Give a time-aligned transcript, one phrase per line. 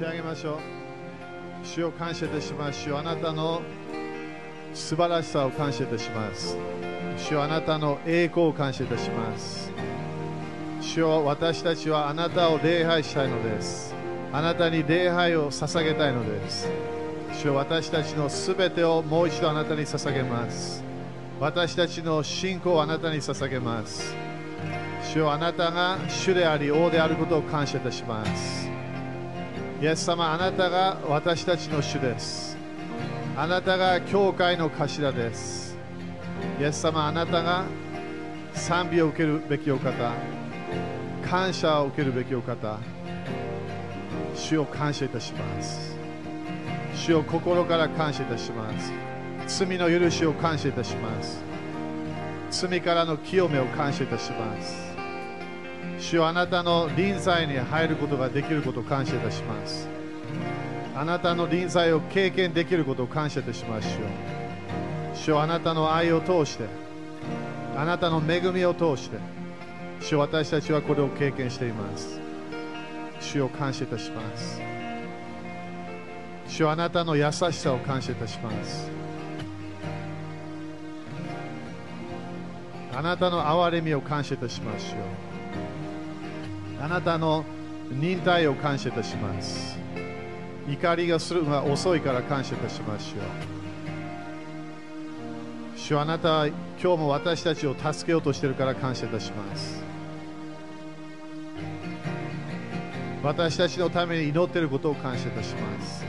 [0.00, 0.58] 手を挙げましょう。
[1.62, 2.84] 主を感謝いたします。
[2.84, 3.60] 主あなたの
[4.72, 6.56] 素晴らしさを感謝いたします。
[7.18, 9.70] 主あなたの栄光を感謝いたします。
[10.80, 13.94] 主よ私たちはあなたを礼拝したいのです。
[14.32, 16.66] あなたに礼拝を捧げたいのです。
[17.34, 20.82] 主よ私たちのすべてをもう一度あなたに捧げます。
[21.38, 24.16] 私たちの信仰をあなたに捧げます。
[25.12, 28.59] 主よあなたが主であり王であることを感謝いたします。
[29.80, 32.54] イエス様あなたが私たちの主です。
[33.34, 35.74] あなたが教会の頭です。
[36.60, 37.64] イエス様あなたが
[38.52, 40.12] 賛美を受けるべきお方。
[41.26, 42.78] 感謝を受けるべきお方。
[44.34, 45.96] 主を感謝いたします。
[46.94, 48.70] 主を心から感謝いたしま
[49.48, 49.66] す。
[49.66, 51.42] 罪の許しを感謝いたします。
[52.50, 54.89] 罪からの清めを感謝いたします。
[56.00, 59.86] 主よあなたの臨在に入ることができることを感謝いたします。
[60.96, 63.88] あなたの臨在を経験できることを感謝いたします。
[63.88, 64.00] 主よ。
[65.14, 66.64] 主よあなたの愛を通して
[67.76, 69.18] あなたの恵みを通して
[70.00, 72.18] 主よ私たちはこれを経験しています。
[73.20, 74.60] 主を感謝いたします。
[76.48, 78.90] 主よあなたの優しさを感謝いたします。
[82.94, 85.29] あなたの憐れみを感謝いたします主よ。
[86.80, 87.44] あなたの
[87.90, 89.78] 忍耐を感謝いたします。
[90.68, 93.22] 怒りがするのが遅いから感謝いたしますよ。
[95.76, 99.82] 主あなたは今日も私たちを助けようとしているから感謝いたします。
[103.22, 106.04] 私たちのために祈っていることを感謝いたします。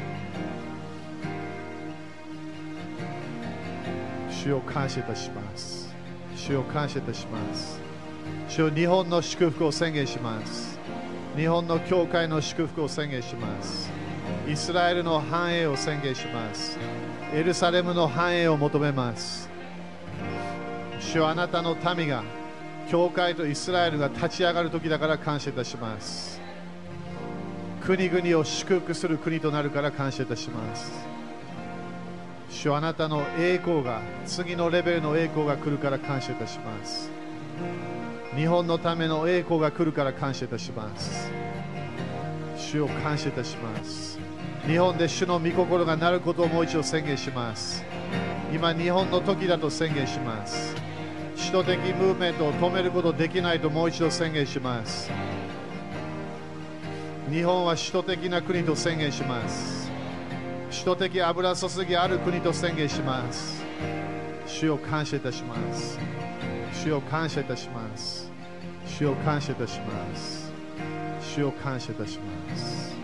[4.29, 5.93] 主を感謝いたします。
[6.37, 7.80] 主を感謝いたします。
[8.47, 10.79] 主日本の祝福を宣言します。
[11.35, 13.89] 日本の教会の祝福を宣言します。
[14.47, 16.77] イスラエルの繁栄を宣言します。
[17.33, 19.49] エルサレムの繁栄を求めます。
[20.99, 22.23] 主はあなたの民が
[22.89, 26.41] 教会とイスラエルが立ち上がる時だから感謝いたします。
[27.81, 30.91] 国々を祝福する国となるから感謝いたします。
[32.49, 37.09] 主はあなたの栄光が次のレベルの栄光が来るから感謝いたします。
[38.35, 41.29] 日本のための栄光が来るから感謝いたします。
[42.55, 44.19] 主を感謝いたします。
[44.65, 47.83] 日本で主の御心がなることをもう一度宣言します。
[48.53, 50.75] 今日本の時だと宣言します。
[51.35, 55.11] 首都的ムーブメントを止めることできないともう一度宣言します。
[57.29, 59.91] 日本は首都的な国と宣言します。
[60.69, 63.61] 使徒的油注ぎある国と宣言します。
[64.45, 65.99] 主を感謝いたします。
[66.73, 68.20] 主を感謝いたします。
[69.01, 70.51] 主を感謝いたします。
[71.21, 72.95] 主を感謝いたします。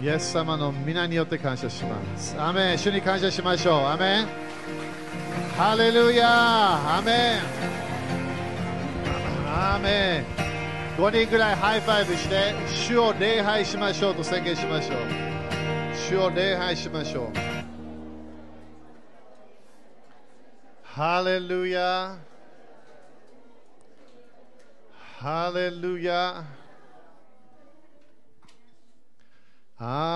[0.00, 2.40] イエス様の御名によって感謝します。
[2.40, 2.78] アメン。
[2.78, 3.84] 主に感謝しましょう。
[3.84, 4.26] アメン。
[5.56, 7.40] ハレルヤアメン。
[9.48, 10.24] アメン。
[10.96, 14.98] 5人ぐらい high five して主を礼拝しましょうと宣言しましょう。
[15.96, 17.30] 主を礼拝しましょう。
[20.84, 22.35] ハレルヤー。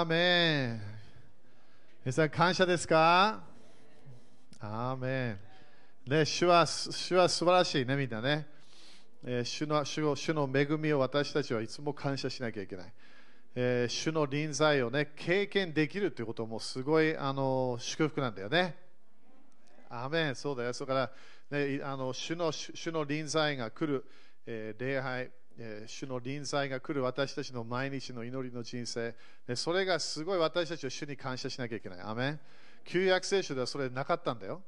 [0.09, 0.81] メン
[2.04, 3.43] 皆さん感謝ですか
[4.60, 5.31] アーメ
[6.06, 8.47] ンね、主は主は素晴らしいね、みんなね。
[9.25, 12.93] えー、主の主の主の恵みを私たちはいつも感謝しなきゃいけない。
[13.56, 18.76] えー、主の臨在を、ね、経験できるということもすごいあの祝福なんだよね。
[19.88, 20.72] アーメンそうだよ。
[20.72, 21.10] それか
[21.50, 24.04] ら、ね、あの主の主の臨在が来る、
[24.46, 25.30] 礼拝、
[25.86, 29.14] 主の臨在が来る私たちの毎日の祈りの人生、
[29.46, 32.00] ね、それがすごい私たちは主に感謝しなきゃいけない。
[32.00, 32.38] アメ
[32.84, 34.62] 旧約聖書ではそれなかったんだよ。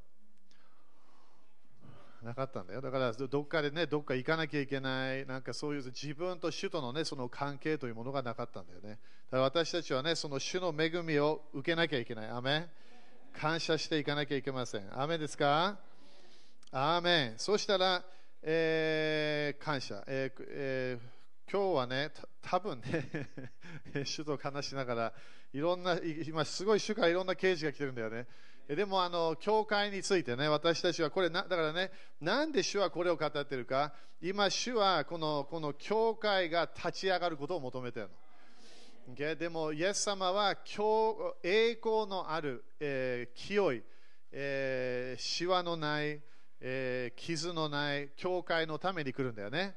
[2.23, 2.81] なかったんだよ。
[2.81, 8.91] だからどっかでね、どっか行かなきゃいけない、なんかそういう自分と主とのね、その関係というものがなかったんだよね。
[8.91, 8.99] だか
[9.39, 12.29] ら私たちはね、その主の恵みを受けなきゃいけない。
[12.29, 12.69] アメ
[13.33, 14.85] 感謝していかなきゃいけません。
[14.93, 15.79] アメですか？
[16.71, 17.35] アーメ。
[17.39, 18.05] そしたら、
[18.45, 20.03] えー、感謝。
[20.09, 22.11] えーえー、今日はね、
[22.43, 23.09] 多分ね、
[24.05, 25.13] 主と話しながら、
[25.53, 25.97] いろんな、
[26.27, 28.27] 今すごい主からいろんな刑事が来てるんだよね。
[28.67, 39.15] でもあの教会についてね、私たちはこれ、だからね、なんで主はこれを語ってるか、今、主はこのこの教会が立ち上がることを求めてるの。
[39.15, 39.37] Okay?
[39.37, 43.83] でも、イエス様は今日栄光のある、えー、清い、
[44.33, 46.21] えー、シワのない、
[46.65, 49.75] えー、傷のない教会のために来るんだよね。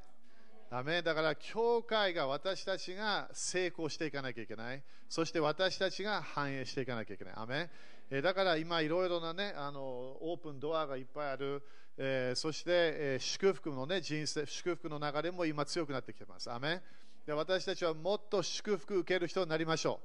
[0.70, 4.84] アメだから、教会が私たちが成功していかなきゃいけない。
[5.10, 7.34] そして私たちが繁栄していかなきゃいけない。
[7.38, 7.72] アメ
[8.12, 11.64] えだから今、いろいろなね、あのオープンドアがいっぱいある。
[11.98, 16.52] えーそして、えー祝福のね、人生、祝福の流れも今強くなってきてます。
[16.52, 16.84] アメ
[17.26, 20.00] で私たちはもっと祝福受ける人になりましょ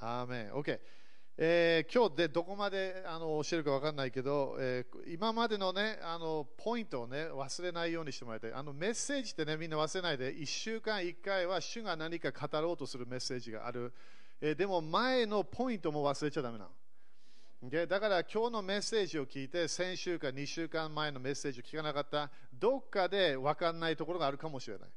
[0.00, 0.04] う。
[0.04, 0.52] アーメン。
[0.52, 0.78] OK。
[1.38, 8.52] えー今日でどこまであの教えるか分かんないけど、えー今までのね、あのポイントをね、忘れないようにしてもらいたい。
[8.52, 13.92] あのメッセージってね、みんな忘れないで、1週間1回は主が何か語ろうとするメッセージがある。
[14.40, 16.70] えーでも前のポイントも忘れちゃだめなの。
[17.70, 24.88] でだから今日のメッセージを聞いて、先週か2週間前のメッセージを聞かなかった、どっかで分かんないところがあるかもしれない。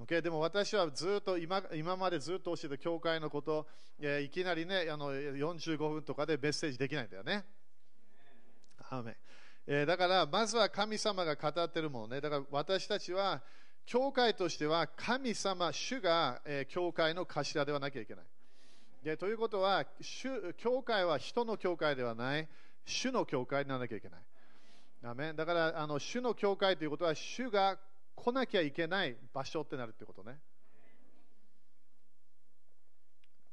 [0.00, 0.22] Okay?
[0.22, 3.66] でも私はずっと今今までずっと教えた教会のこと、
[4.00, 7.44] えーいきなりねあの45分とかでメッセージできないんだよね。
[8.90, 9.14] アー
[9.66, 12.20] えだからまずは神様が語ってるものね。
[12.20, 13.42] だから私たちは
[13.84, 18.24] 教会としては神様、主が、え教会の頭ではなきゃいけない。
[19.02, 22.48] でということは主、教会は人の教会ではない、
[22.84, 24.20] 主の教会にならなきゃいけない。
[25.02, 27.78] アーメだからあの主の教会ということは主が
[28.20, 30.38] 来なきゃいけない場所ってなるってことね。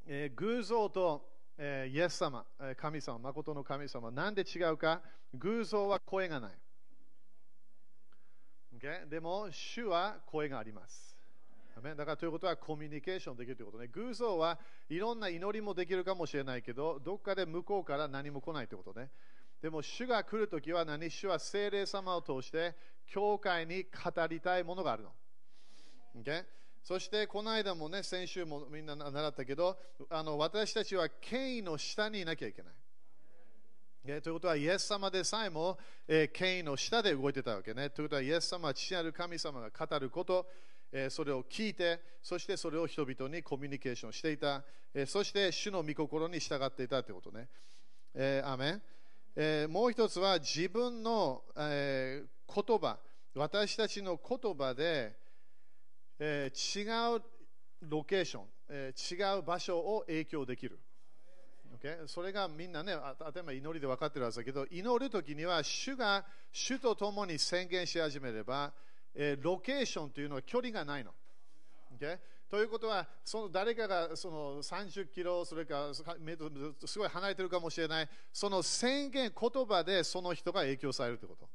[0.08, 2.46] えー偶像と、えーイエス様、
[2.78, 5.02] 神様、誠の神様、なんで違うか？
[5.36, 6.52] 偶像は声がない。
[8.78, 9.08] Okay？
[9.08, 11.16] でも、主は声があります。
[11.82, 13.88] だからということはコミュニケーションできるということね。
[13.88, 14.58] 偶像は
[14.90, 19.10] いろんな祈りもできるかもしれないけど、どっかで向こうから何も来ないということね。
[19.62, 21.10] でも主が来るときは何？
[21.10, 22.75] 主は聖霊様を通して
[23.07, 25.12] 教会に語りたいものがあるの。
[26.22, 26.44] Okay?
[26.84, 29.75] そしてこの間もね、先週もみんな習ったけど、
[30.10, 32.74] あの私たちは権威の下にいなきゃいけない。
[34.06, 34.22] Okay?
[34.22, 37.90] ということは、イエス様でさえも、えー権威の下で動いてたわけね。
[37.90, 40.46] ということは、イエス様は父なる神様が語ること、
[40.92, 44.63] えーそれを聞いて、そしてそれを人々にコミュニケーションしていた、
[44.94, 47.48] えーそして主の御心に従っていたということね。
[48.13, 48.81] えーアメン
[49.38, 52.98] えーもう一つは自分の、えー言葉、
[53.34, 55.14] 私たちの言葉で、
[56.20, 57.22] えー違う
[57.82, 60.80] ロケーション、えー違う場所を影響できる。
[61.78, 62.08] Okay?
[62.08, 68.72] それがみんなね、あ例えば祈りで分かってるはずだけど、祈るときには主が主と共に宣言し始めれば、
[69.14, 71.12] えーロケーションというのは距離がないの。
[72.00, 72.18] Okay?
[72.50, 76.03] ということは、その誰かがその30キロ、それからす
[77.00, 81.50] ごい離れてるかもしれない、その宣言、言葉でその人が影響されるということ。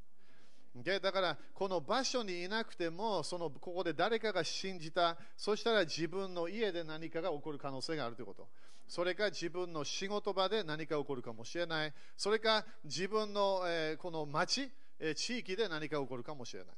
[0.75, 8.47] でだから、この場所にいなくても、そのここで誰かが信じた、そしたら自分の家で何かが起こる可能性があるということ。
[8.87, 11.93] それか自分の仕事場で何か起こるかもしれない。
[12.17, 16.75] それか自分の、えーこの町、えー地域で何か起こるかもしれない。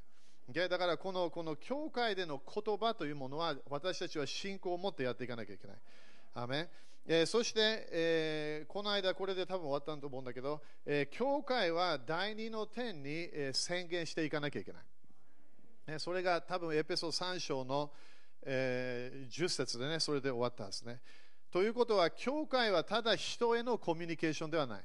[0.51, 0.67] Okay?
[0.67, 5.77] だからこのこの教会での言葉というものは私たちは信仰を持ってやっていかなきゃいけない。
[6.35, 6.69] アメ
[7.05, 14.83] えーそして、えーこの間これで多分終わったと思うんだけど、えー教会は第二の点に、え宣言していかなきゃいけない。
[15.91, 17.91] ねそれが多分エペソ3章の、
[18.43, 21.01] えー10節でね、それで終わったんですね。
[21.51, 24.83] ということは、教会はただ人へのコミュニケーションではない。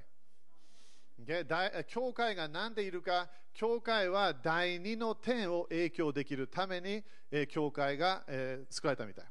[1.87, 9.25] 教会が何でいるか、教会は第二の点を影響できるために、え教会が、え作られたみたい。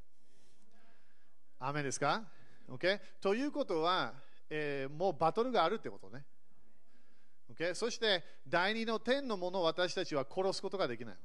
[1.59, 2.23] アーメンですか、
[2.69, 2.99] okay?
[3.21, 4.13] ということは、
[4.49, 6.25] えーもうバトルがあるってことね。
[7.53, 7.73] Okay?
[7.73, 11.17] そして、第二の点のものを私たちは殺すことができない。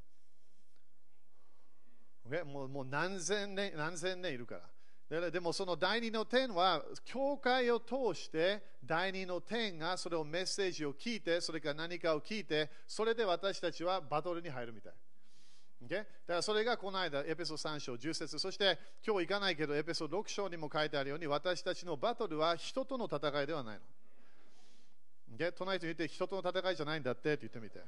[2.28, 2.44] Okay?
[2.44, 4.62] もうもう何千年何千年いるから。
[5.20, 14.92] でもその第二の点は、教会を通して第二の点がそれをメッセージを聞いて、それから何かを聞いて、それで私たちはバトルに入るみたい。
[15.84, 15.98] Okay?
[15.98, 23.82] だからそれがこの間、エペソ3章10節そして今日行かないけど、エペソ6章にも書いてあるように、私たちのバトルは人との戦いではないの。
[25.36, 25.52] Okay?
[25.52, 27.80] 隣と言って、人との戦いじゃないんだってって言ってみて。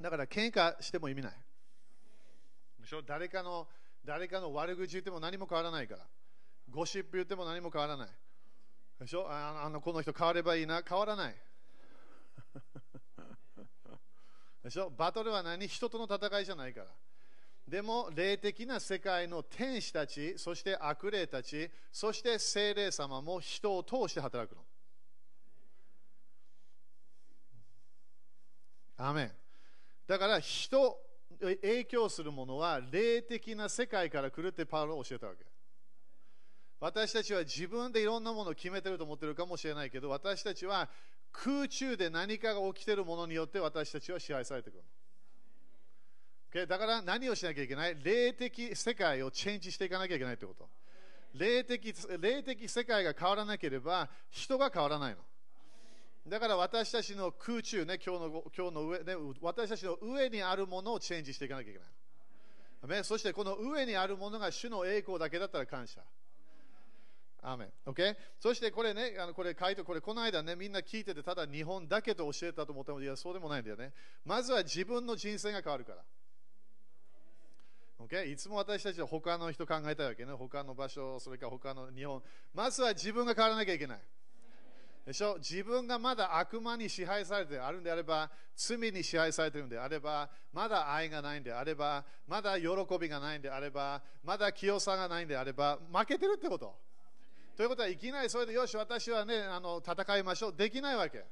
[0.00, 1.32] だから喧嘩しても意味ない。
[2.84, 3.02] でしょ？
[3.02, 3.66] 誰かの
[4.04, 6.06] 誰かの悪口言っても何も変わらないから。
[6.70, 8.08] ゴシップ言っても何も変わらない。
[9.00, 9.26] でしょ？
[9.28, 11.34] あのこの人変わればいいな、変わらない。
[14.62, 14.90] でしょ？
[14.90, 15.66] バトルは何？
[15.66, 16.88] 人との戦いじゃないから。
[17.66, 24.62] でも、霊的な世界の天使たち、そして悪霊たち、そして精霊様も人を通して働くの。
[28.98, 29.32] アメン
[30.06, 31.00] だから人、
[31.46, 35.44] 影響するものは霊的な世界から来るってパウロは教えたわけ。
[36.80, 40.88] 私たちは自分でいろんなものを決めてると思ってるかもしれないけど、私たちは
[41.32, 44.82] 空中で何かが起きてるものによって私たちは支配されてくる。
[46.52, 46.66] Okay?
[46.66, 47.96] だから何をしなきゃいけない？
[48.02, 50.68] 霊的世界をチェンジしていかなきゃいけないということ。
[51.34, 55.18] 霊的霊的世界が変わらなければ人が変わらないの。
[56.26, 63.04] だから私たちの空中ね、今日の今日の上、ね、私たちの上にあるものをチェンジしていかなきゃいけない。
[63.04, 66.00] そしてこの上にあるものが主の栄光だけだったら感謝。
[67.42, 67.90] アメン。
[67.90, 68.16] OK?
[68.40, 73.92] そしてこれね、あのこれ書いて、これこの間ね、みんな聞いてて、ただ日本だけと教えたと思ったの、いや、そうでもないんだよね。
[74.24, 76.02] まずは自分の人生が変わるから。
[78.00, 78.26] OK?
[78.26, 80.32] いつも私たちは他の人考えたいわけね。
[80.32, 82.22] 他の場所、それから他の日本。
[82.54, 84.00] まずは自分が変わらなきゃいけない。
[85.06, 85.36] でしょ？
[85.36, 92.68] 自分がまだ悪魔に支配されてあるんであれば、罪に支配されているんであれば、まだ愛がないんであれば、まだ喜
[92.98, 96.74] びがないんであれば、まだ清さがないんであれば、負けてるってこと。
[97.56, 100.54] ということは、いきなりそれで、よし、私はね、あの戦いましょう。
[100.56, 101.24] できないわけ。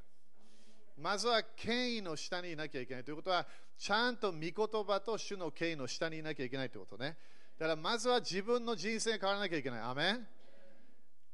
[0.98, 3.46] まずは権威の下にいなきゃいけないということは、
[3.78, 7.16] ちゃんと御言葉と主の権威の下にいなきゃいけないということね。
[7.58, 9.80] だからまずは自分の人生変わらなきゃいけない。
[9.80, 10.26] アメン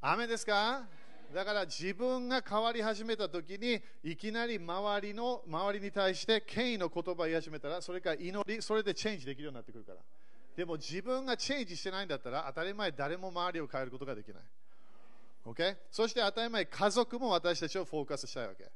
[0.01, 0.87] アメですか？
[1.35, 9.99] だから自分が変わり始めたときに、いきなり周りの周りに対して権威の言葉を言い始めたら、それから祈り、それでチェンジできるようになってくるから。
[10.57, 14.43] でも自分がチェンジしてないんだったら、当たり前誰も周りを変えることができない。
[15.45, 15.77] Okay?
[15.91, 18.71] そして当たり前、家族も私たちをフォーカスしたいわけ。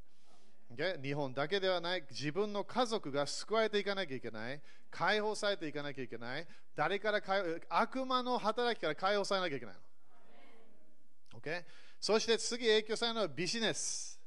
[0.74, 1.02] Okay?
[1.02, 7.20] 日本だけではない、自分の家族が救われていかなきゃいけない、解放されていかなきゃいけない、誰から
[7.68, 11.40] 悪魔の働きから解放されなきゃいけないの。
[11.40, 11.64] Okay?
[12.02, 14.20] そして次影響されるのはビジネス。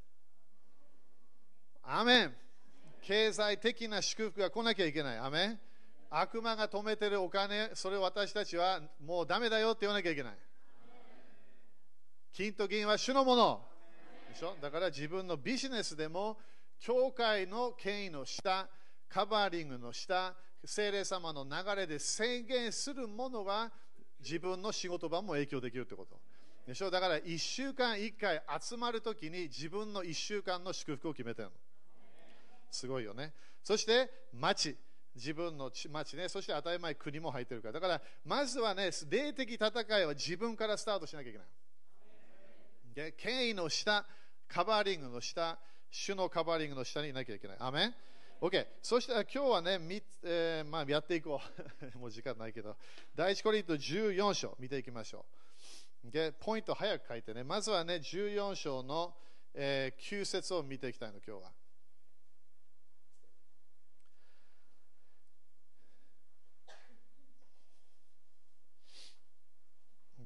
[1.84, 2.34] アメン
[3.02, 5.18] 経済的な祝福が来なきゃいけない。
[5.20, 5.60] アメン
[6.10, 10.38] 悪魔が止めてるお金、それを私たちはもうダメだよって言わなきゃいけない。
[12.32, 13.62] 金と銀は主のもの。
[14.30, 14.56] でしょ？
[14.62, 16.38] だから自分のビジネスでも、
[16.80, 18.70] 教会の権威の下、
[19.10, 23.70] カバーリングの下、精霊様の流れで宣言するものが
[24.22, 26.18] 自分の仕事場も影響できるってこと。
[26.66, 26.90] でしょ？
[26.90, 31.54] だから1週間1回集まるときに自分の1週間の祝福を決めてるの。
[32.72, 33.34] すごいよね。
[33.64, 34.76] そして町。
[35.16, 36.28] 自分の町ね。
[36.28, 37.74] そして当たり前国も入ってるから。
[37.74, 41.48] だからまずはね、霊的戦いは自分からスタートしなきゃいけない。
[42.94, 44.06] で権威の下、
[44.48, 45.58] カバーリングの下、
[45.90, 47.58] 主のカバーリングの下にいなきゃいけない。
[47.60, 47.96] アメン
[48.42, 48.68] ?OK。
[48.82, 49.80] そしたら今日はね、
[50.24, 51.40] えー、まあ、やっていこ
[51.94, 51.98] う。
[52.00, 52.76] もう時間ないけど。
[53.16, 55.45] 第一コリント14章見ていきましょう。
[56.10, 56.34] Okay?
[56.40, 57.44] ポイント早く書いてね。
[57.44, 59.16] まずはね、14章の、
[59.54, 61.52] えー、9節を見ていきたいの、今日は。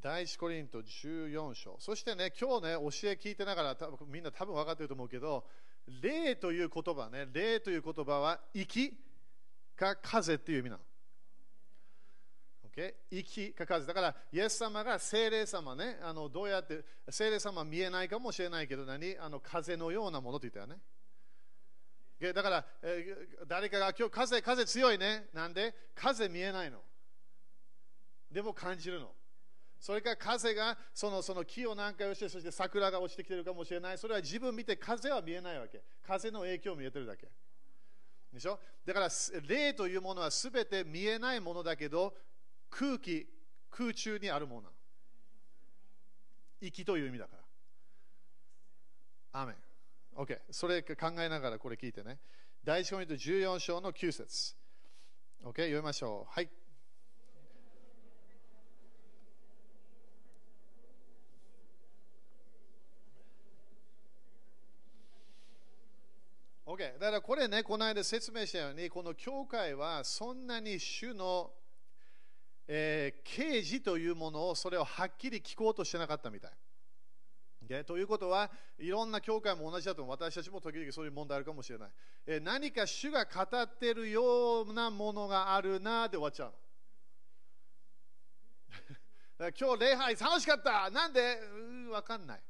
[0.02, 1.78] 第一コリント14章。
[1.80, 5.46] そしてね、今日ね、教え聞いてながら、多分みんな多分分かってると思うけど、
[6.02, 8.98] 霊という言葉ね、霊という言葉は、息
[9.76, 10.84] か風っていう意味なの。
[12.80, 12.94] Okay?
[13.12, 13.86] 息か風。
[13.86, 19.18] だから、イエス様が精霊様ね、あのどうやって、精霊様は見えないかもしれないけど、何？
[19.18, 20.78] あの風のようなものと言ったよね。
[22.34, 25.28] だから、えー、誰かが今日風、風強いね。
[25.34, 25.74] なんで？
[25.96, 26.80] 風見えないの。
[28.32, 29.12] でも感じるの。
[29.80, 33.98] それから風がそのその木を何回をして、そして桜が落ちてきてるかもしれない。
[33.98, 35.82] それは自分見て風は見えないわけ。
[36.06, 37.28] 風の影響を見えてるだけ。
[38.34, 38.60] でしょ？
[38.86, 39.10] だから、
[39.48, 42.14] 霊というものはすべて見えないものだけど、
[42.70, 43.28] 空気、
[43.70, 44.74] 空中にあるものなの。
[46.62, 47.38] 息という意味だか
[49.32, 49.42] ら。
[49.42, 49.56] アメン。
[50.16, 50.40] OK。
[50.52, 52.20] それ考えながらこれ聞いてね。
[52.64, 54.56] 第一コミント14章の9節
[55.44, 55.52] OK。
[55.54, 56.34] 読みましょう。
[56.34, 56.50] はい。
[66.66, 66.94] OK。
[67.00, 71.52] だからこれね、この間説明したように、この教会はそんなに主の、
[72.72, 76.52] えー、刑事というものをそれをはっきり聞こうとしてなかったみたい。
[77.68, 77.84] Okay?
[77.84, 80.16] ということは、いろんな教会も同じだと思う。
[80.16, 81.90] 私たちも時々そういう問題あるかもしれない。
[82.28, 86.54] えー、何か主が語ってるようなものがあるなで終わっちゃう
[89.40, 89.50] の。
[89.60, 91.40] 今日礼拝楽しかったなんで？
[91.90, 92.44] わかんない。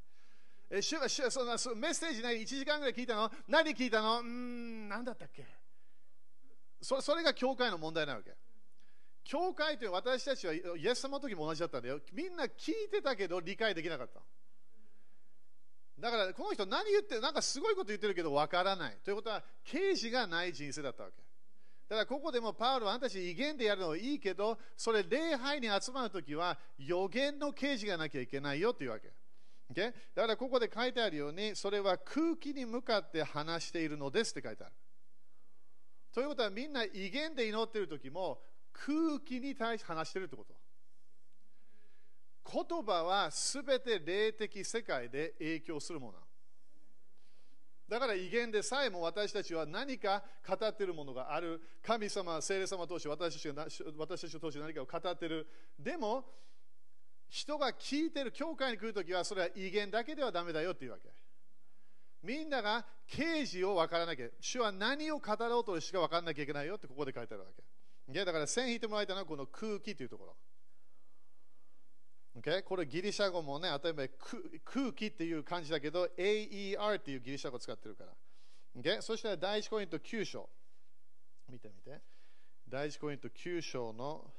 [0.70, 3.32] え主が主そのメッセージね、1時間ぐらい聞いたの？
[3.48, 4.20] 何聞いたの？
[4.20, 5.46] うん、何だったっけ？
[6.82, 8.36] そそれが教会の問題なわけ。
[9.30, 12.00] 教会という私たちはイエス様の時も同じだったんだよ。
[12.12, 14.22] みんな聞いてたけど理解できなかった。
[16.00, 18.98] だからこの人何言ってるなんかすごいこと言ってるけどわからない。
[19.06, 21.16] ということは、刑事がない人生だったわけ。
[21.90, 29.12] だからここでもパウロはあんたたち威厳でやるのはいいけど、それ礼拝に集まるときは予言の啓示がなきゃいけないよというわけ。
[29.72, 29.94] Okay?
[30.16, 34.74] だからここで書いてあるように、それは空気に向かって話しているのですって書いてある。
[36.12, 38.42] ということはみんな威厳で祈っているときも
[38.74, 40.54] 空気に対して話しているってこと。
[42.52, 46.18] 言葉はすべて霊的世界で影響するもの。
[47.88, 51.60] だから威厳でさえも私たちは何か語っているものがある。
[51.82, 53.66] 神様、聖霊様通して私たちが
[53.98, 55.48] 私たちを通して何かを語っている。
[55.78, 56.24] でも、
[57.30, 61.10] 人が聞いてる、教会に来るときはそれは威厳だけではだめだよっていうわけ。
[62.22, 67.64] みんなが刑事を分からなきゃ、主は何を語ろうとしか分からなきゃいけないよってここで書いてあるわけ。
[68.14, 70.36] だから線引いてもらいたいのはこの空気というところ。
[72.40, 72.64] Okay?
[72.64, 74.04] これギリシャ語もね、例えば
[74.64, 78.12] 空気っていう感じだけど、AER っていうギリシャ語を使ってるから。
[78.82, 79.02] Okay?
[79.02, 80.50] そしたら第一コイント9章。
[81.50, 82.02] 見てみて。
[82.68, 84.32] 第一コイント9章の、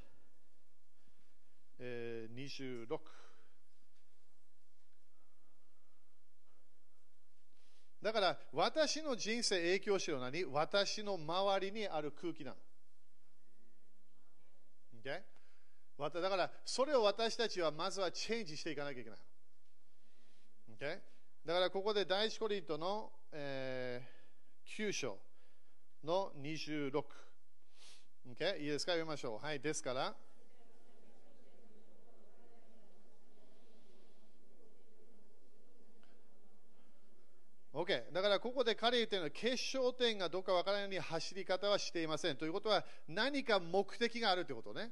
[1.79, 2.97] えー、26。
[8.01, 12.57] だから私の人生影響してるのは何私の周りにある空気なの。
[15.03, 15.21] Okay?
[16.21, 19.19] だからそれを私たちはまずはチェンジしていかなきゃいけない。
[20.79, 20.99] Okay?
[21.45, 25.17] だからここで第一コリントの、えー、9章
[26.03, 26.91] の26。
[28.35, 28.57] Okay?
[28.59, 28.93] いいですか？
[28.93, 29.45] 読みましょう。
[29.45, 30.15] はい、ですから。
[37.73, 38.11] OK。
[38.11, 42.37] だからここで彼言っているのは決勝点がどこかわからないように走り方はしていません。
[42.37, 44.91] ということは何か目的があるということね。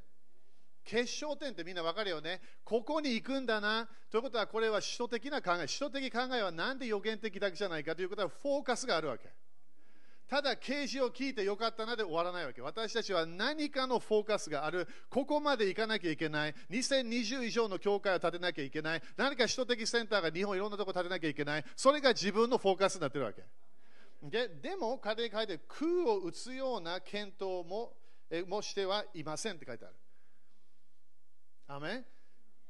[0.85, 2.41] 決勝点ってみんな分かるよね。
[2.63, 3.87] ここに行くんだな。
[4.09, 5.67] ということは、これは首都的な考え。
[5.67, 9.29] 首都的考えはなんで予言的だけじゃないかということは、フォーカスがあるわけ。
[10.29, 12.61] ただ、啓示を聞いてよかったなで終わらないわけ。
[12.61, 14.87] 私たちは何かのフォーカスがある。
[15.09, 16.55] ここまで行かなきゃいけない。
[16.69, 19.01] 2020以上の教会を建てなきゃいけない。
[19.17, 21.65] 何か首都的センターが日本いろんなところ建てなきゃいけない。
[21.75, 23.43] それが自分のフォーカスになってるわけ。
[24.21, 27.93] ででも、彼に書いて、空を打つような検討も
[28.29, 29.95] えもしてはいませんって書いてある。
[31.67, 32.03] アメ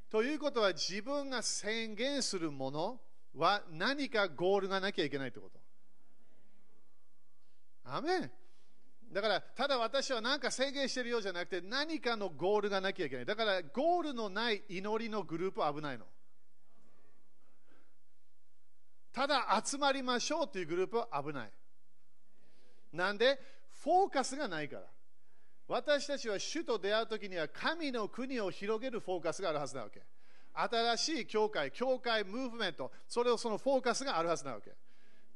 [0.09, 3.01] ということは自分が宣言するもの
[3.35, 5.59] は何かゴールがなきゃいけないということ。
[7.95, 8.31] アメ
[9.11, 13.25] だから、ただ私は何か宣言してるようじゃなくて、何かのゴールがなきゃいけない。
[13.25, 16.05] だから、ゴールのない祈りのグループは危ないの。
[19.11, 21.51] ただ集まりましょうというグループは危ない。
[22.93, 23.39] なんで、
[23.83, 24.83] フォーカスがないから。
[25.67, 30.01] 私たちは主と出会う時には神の国を広げるフォーカスがあるはずなわけ。
[30.53, 34.75] 新しい教会、教会ムーブメント、それをそのフォーカスがあるはずなわけ。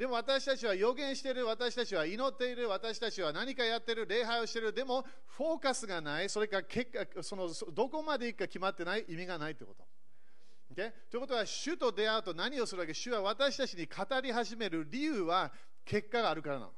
[0.03, 9.85] でも私たちは予言している、私たちは祈っている、私たちは何かやっている、礼拝をしている、でもフォーカスがない、それから結果そのどこまで行くか決まってない、意味がないということ。
[10.73, 10.91] Okay?
[11.09, 15.53] ということは、主と出会うと何をするわけ主は私たちに語り始める理由は
[15.85, 16.73] 結果があるからなの。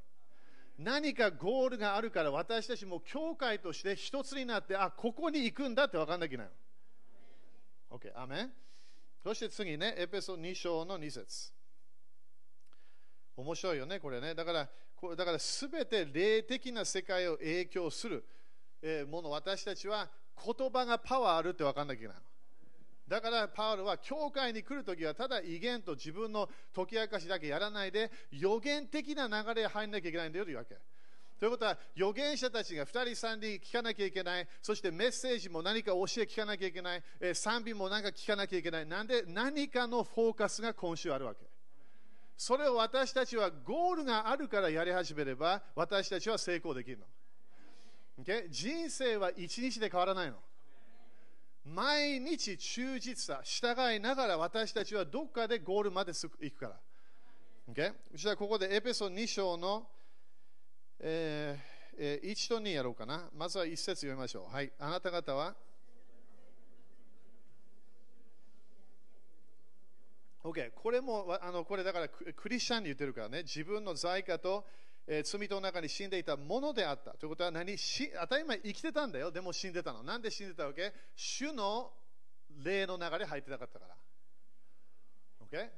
[0.78, 6.48] 何かゴールがあるから私たちも教会として一つになってあここに行くんだって分かんなきゃいけない
[7.90, 8.52] OK アメン
[9.24, 11.55] そして次ねエペソ2章の2節
[13.38, 14.34] 面白いよねこれね。
[14.34, 14.70] だから
[15.16, 18.26] だから全て霊的な世界を影響する
[19.10, 19.30] もの。
[19.30, 20.10] 私たちは
[20.44, 22.18] 言葉がパワーあるって分かんなきゃいけない
[23.08, 30.76] だからパウロは教会に来るときはただ威厳と自分の解き明かしだけやらないで予言的な流れに入らなきゃいけないんだよというわけ。
[31.40, 34.48] ということは預言者たちが2人3人聞かなきゃいけない。
[34.62, 38.86] そしてメッセージも何か教え聞かなきゃいけない、え、賛美も何か聞かなきゃいけない。
[38.86, 41.46] なんで何かのフォーカスが今週あるわけ。
[42.38, 47.06] それを私たちはゴールがあるからやり始めれば私たちは成功できるの、
[48.24, 48.50] okay?
[48.50, 50.38] 人生は一日で変わらないの
[51.66, 56.80] 毎日忠実さ、従いながら私たちはどっかでゴールまで行くから。
[57.74, 57.94] Okay?
[58.14, 59.88] じゃあここでエペソ2章の、
[61.00, 63.30] えーえー、1と2やろうかな。
[63.36, 64.54] まずは1節読みましょう。
[64.54, 64.72] はい。
[64.78, 65.56] あなた方は
[70.46, 70.72] OK。
[70.76, 73.42] これも、あのこれだからクリスチャンに言ってるからね。
[73.42, 74.64] 自分の在家と
[75.08, 77.12] えー、罪の中に死んでいたものであった。
[77.12, 77.78] ということは何？
[77.78, 79.32] し当たり前生きてたんだよ。
[79.32, 80.02] でも死んでたの。
[80.02, 80.94] なんで死んでたわけ？
[81.16, 81.92] 主の
[82.64, 83.96] 霊の流れ入ってなかったから。
[85.46, 85.70] Okay?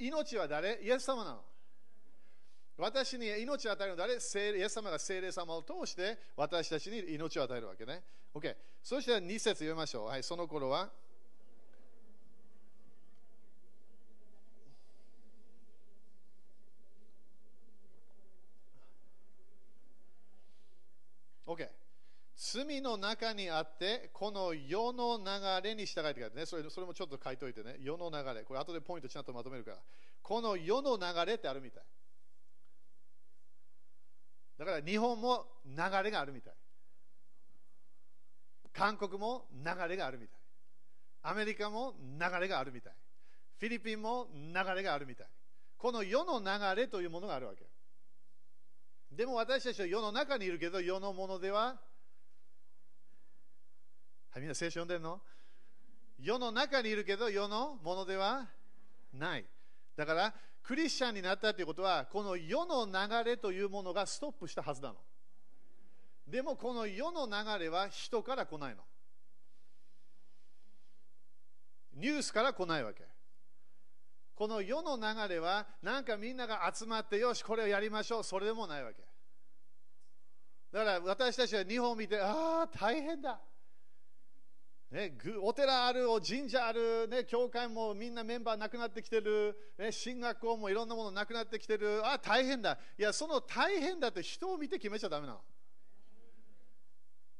[0.00, 0.80] 命は誰？
[0.82, 1.44] イエス様なの。
[2.76, 4.14] 私に命を与えるのは誰？
[4.58, 8.02] イエス様が聖霊様を通して私たちに命を与えるわけね。
[8.34, 8.56] OK。
[8.82, 10.06] そして2節読みましょう。
[10.06, 10.90] はい、その頃は。
[22.34, 29.78] 罪の中にあって、この世の流れに従いって書いねそれ、それもちょっと書いといてね、世の流れ、これ後でポイントちゃんとまとめるから、
[30.22, 31.84] この世の流れってあるみたい。
[34.58, 36.54] だから日本も流れがあるみたい。
[38.72, 40.38] 韓国も流れがあるみたい。
[41.24, 42.92] アメリカも流れがあるみたい。
[43.58, 45.26] フィリピンも流れがあるみたい。
[45.76, 47.64] この世の流れというものがあるわけ。
[49.16, 51.76] でも私たちは世の中にいるけど、世のものでは、
[54.30, 55.20] はい、みんな聖書読んでんの？
[56.18, 58.48] 世の中にいるけど、世のものでは
[59.12, 59.44] ない。
[59.96, 64.94] だから、クリスチャンになったということは、この世の流れというものがストップしたはずなの。
[66.26, 68.82] でも、この世の流れは人から来ないの。
[71.94, 73.04] ニュースから来ないわけ。
[74.42, 79.00] この世の流れは、なんかみんなが集まって、よし、これをやりましょう、それでもないわけ。
[80.72, 83.40] だから私たちは日本を見て、ああ、大変だ。
[84.90, 92.80] ね、お寺ある、神社ある、ね、教会もみんなメンバーなくなってきてる、ね、進学校もいろんなものなくなってきてる、ああ、大変だ。
[92.98, 95.40] いや、その大変だって人を見て決めちゃだめなの。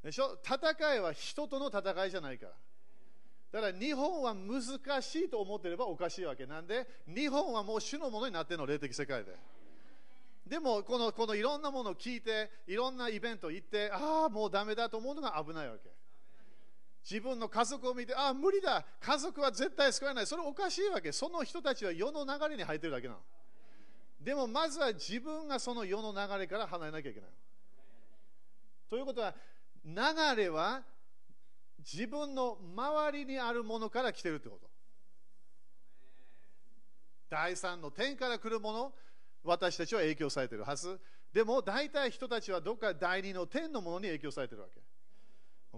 [0.05, 0.39] でしょ？
[0.45, 2.53] 戦いは人との戦いじゃないから。
[3.53, 4.63] だから日本は難
[5.03, 9.37] しいと思ってればおかしいわけなんで、日本はもう主のものになってるの、霊的世界で。
[10.47, 15.91] でもこの、このいろんなものを聞いて、いろんなイベント行って、ああ、もうダメだと思うのが危ないわけ。
[17.05, 21.13] 自分の家族を見て、ああ、無理だ、家族は絶対救わない、それおかしいわけ。
[21.13, 23.21] その人たちは世の流れに入ってるだけなの。
[24.19, 27.31] でもまずは自分がその世の流れから離れなきゃいけない。
[28.89, 29.35] ということは、
[29.85, 29.95] 流
[30.37, 30.83] れは
[31.91, 34.69] 自分の周りにあるものから来てるってこと。
[37.29, 38.93] 第三の天から来るもの、
[39.43, 41.01] 私たちは影響されてるはず。
[41.33, 44.81] でも大体人たちはどっか第二の天のものに影響されてるわけ。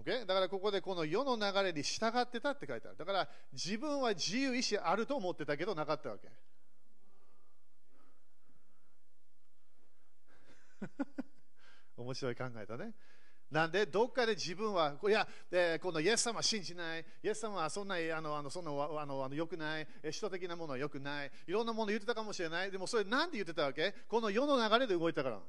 [0.01, 0.25] Okay?
[0.25, 2.97] だからここでこの世の流れに従ってたって書いてある。
[2.97, 6.29] だから自分は自由意志あると思ってたけどなかったわけ。
[11.95, 12.93] 面白い考えだね。
[13.51, 23.93] なんで、どっかで自分は、いや、えー、このイエス様は信じない、イエス様はそんな、あの、あのそんなあのあのよくない、使徒的なものはよくない、いろんなもの言ってたかもしれない、でもそれなんで言ってたわけ？
[24.07, 25.39] この世の流れで動いたから。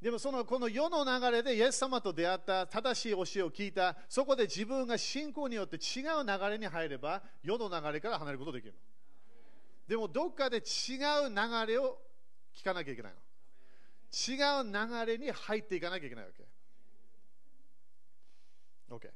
[0.00, 8.74] でもそのこの世の流れでイエス様と出会った正しい教えを聞いた、そこで自分が信仰によって違う流れに入れば、世の流れから離れることができる。
[9.86, 10.62] でもどっかで違う
[11.28, 11.98] 流れを
[12.56, 13.18] 聞かなきゃいけないの。
[14.10, 16.42] 違う流れに入っていかなきゃいけないわけ。
[18.90, 19.08] OK。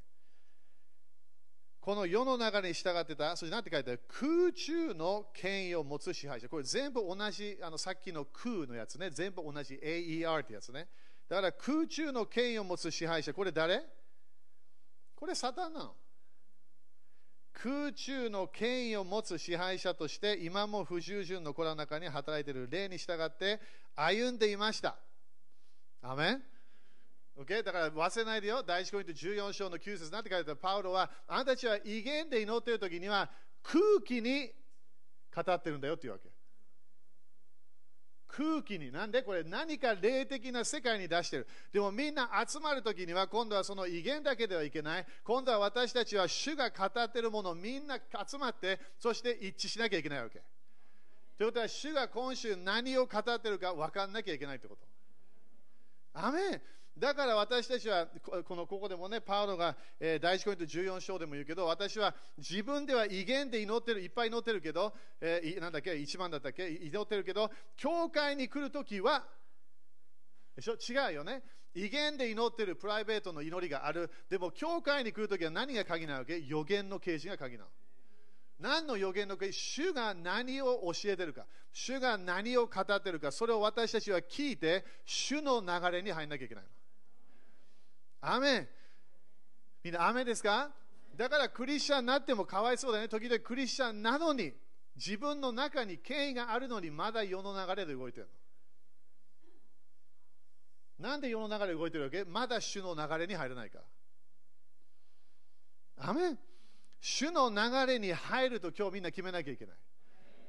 [1.81, 4.01] この世の流れに従ってた、それ何て書いてある？
[4.09, 6.49] 空中の権威を持つ支配者。
[6.49, 9.11] これ全部同じ、あのさっきの空のやつね。
[9.11, 10.89] 全部同じ AER ってやつね。
[11.29, 13.35] だから空中の権威を持つ支配者。
[13.35, 13.83] これ誰？
[15.15, 15.95] これサタンなの。
[17.53, 23.61] 空中の権威を持つ支配者として今も不従順の子らの中に働いている霊に従って
[23.95, 24.97] 歩んでいました。
[26.03, 26.43] アメン
[27.37, 27.63] Okay?
[27.63, 28.63] だから忘れないでよ。
[28.63, 33.29] 第一コイント14章の9節なんて書いてあるパウロは、あなたたちは威厳で祈っている時には
[33.63, 34.51] 空気に
[35.35, 36.29] 語ってるんだよっていうわけ。
[38.29, 38.91] 空気に。
[38.91, 41.47] なんでこれ何か霊的な世界に出してる？
[41.73, 45.07] でもみんな集まる時には今度はその威厳だけではいけない。
[45.25, 50.41] 今度は私たちは主が語ってるものをみんな集まって、そして一致しなきゃいけないわけ。
[51.37, 54.83] ということは主が今週何を語ってるか分かんなきゃいけないってこと。
[56.13, 56.63] アメン
[56.97, 58.07] だから私たちは、
[58.45, 69.27] このここでもね、パウロが、えー、第1コイント14章でも言うけど、私は自分では威厳で祈ってる、いっぱい祈ってるけど、えー、なんだっけ、1番だったっけ、祈ってるけど、教会に来るときは、
[70.55, 70.75] でしょ？
[70.75, 71.43] 違うよね。
[71.75, 74.09] 威厳で祈ってるプライベートの祈りがある。
[74.31, 76.41] でも、教会に来るときは何が鍵なわけ？
[76.47, 77.71] 予言の啓示が鍵なの。
[78.61, 86.71] 何の予言の主が何を教えてるか、主が何を語ってるか、それを私たちは聞いて、主の流れに入らなきゃいけないの。
[88.27, 88.69] アメン
[89.83, 90.71] みんな、アメですか？
[91.15, 93.09] だからクリスチャンになってもかわいそうだね。
[93.09, 94.53] 時々クリスチャンなのに、
[94.97, 98.29] 自分の中に権威があるのに、まだ世の流れで動いてる
[101.01, 101.09] の。
[101.09, 102.25] なんで世の流れ動いてるわけ？
[102.25, 103.81] まだ主の流れに入らないか。
[105.99, 106.39] アメン
[107.01, 109.77] 主の流れに入ると今日みんな決めなきゃいけない。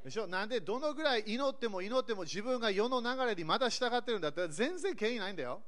[0.06, 0.28] でしょ？
[0.28, 5.62] なんでどのぐらい祈っても祈っても自分が世の流れにまだ従ってるんだったら全然権威ないんだよ。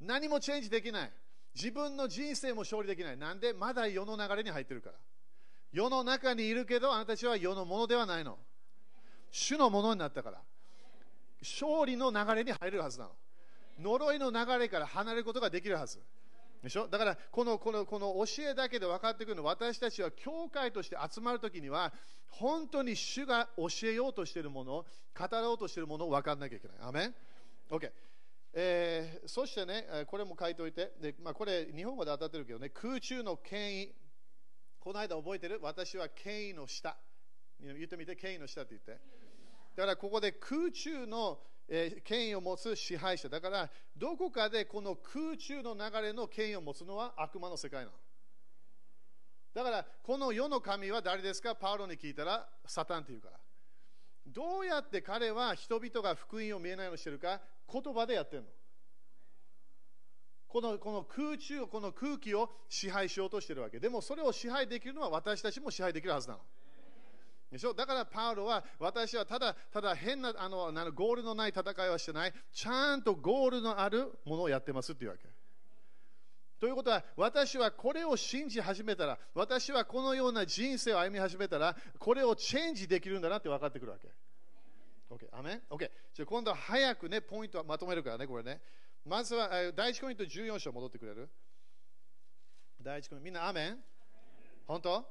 [0.00, 1.12] 何もチェンジできない。
[1.54, 3.16] 自分の人生も勝利できない。
[3.16, 3.52] なんで？
[3.52, 4.96] まだ世の流れに入ってるから。
[5.72, 8.38] 世の中にいるけどあなたたちは世のものではないの。
[9.30, 10.38] 主のものになったから。
[11.40, 13.10] 勝利の流れに入るはずなの。
[13.80, 15.98] 呪いの流れから離れることができるはず。
[16.62, 16.88] でしょ？
[16.88, 21.92] だからこのこのこの教えだけで分かってくるの私たちは教会として集まるときには
[22.30, 24.86] 本当に主が教えようとしているもの語
[25.32, 26.76] ろうとしているものを分からなきゃいけない。
[26.80, 27.14] アメン
[27.70, 27.90] ?OK。
[28.56, 33.94] えー、そしてね、これも書いておいて、でまあ、これ日本語で当たってるけどね、空中の権威、
[34.78, 35.58] この間覚えてる？
[35.60, 36.96] 私は権威の下。
[37.60, 39.02] 言ってみて、権威の下って言って。
[39.74, 43.28] だからここで空中の、えー、権威を持つ支配者。
[43.28, 47.92] だからどこかでこの空中の流れの権威を持つのは悪魔の世界なの。
[49.52, 51.56] だからこの世の神は誰ですか？
[51.56, 53.38] パウロに聞いたらサタンって言うから。
[54.26, 58.48] どうやって彼は人々が福音を見えないようにしてるか言葉でやってるの。
[60.48, 63.80] このこの空中、この空気を支配しようとしてるわけ。
[63.80, 66.40] でもそれを支配できるのは私たちも支配できるはずなの。
[67.50, 67.74] でしょ？
[67.74, 75.28] だからパウロは私はただただ変なあのゴールのない戦いはしてないちゃんとゴールのあるものをやってますっていうわけ
[76.64, 84.08] ということは私はこれを信じ始めたら私はこのような人生を歩み始めたらこれをチェンジできるんだなって分かってくるわけ。
[85.10, 88.62] OK アメン OK じゃあ今度は早くねポイントはまとめるからねこれね。
[89.04, 91.28] まずは第1コイント14章戻ってくれる？
[92.80, 93.84] 第1コイントみんなアメン
[94.66, 95.06] 本当？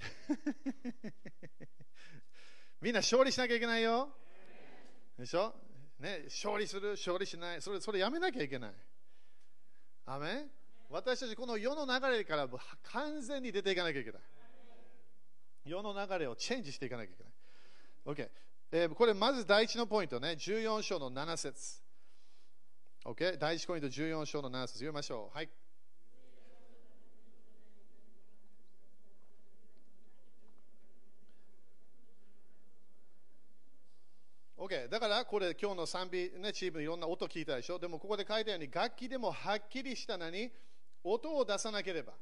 [2.80, 4.08] みんな勝利しなきゃいけないよ。
[5.18, 5.54] でしょ？
[5.98, 7.60] ね、勝利する、勝利しない。
[7.60, 8.74] それ、それやめなきゃいけない。
[10.06, 10.50] アメン
[10.92, 12.46] 私たちこの世の流れから
[12.82, 14.20] 完全に出ていかなきゃいけない。
[15.64, 18.14] 世の流れをチェンジしていかなきゃいけない。
[18.14, 18.28] OK。
[18.72, 21.80] えー、これまず第一のポイントね、14章の7節。
[23.06, 23.38] OK。
[23.38, 25.36] 第一ポイント14章の7節読みましょう。
[25.36, 25.48] はい。
[34.58, 40.52] OK、だからこれ今日の賛美、ね、チームいろんな音聞いたでしょでもここで書いたように楽器でもはっきりした何
[41.04, 42.12] 音を出さなければ。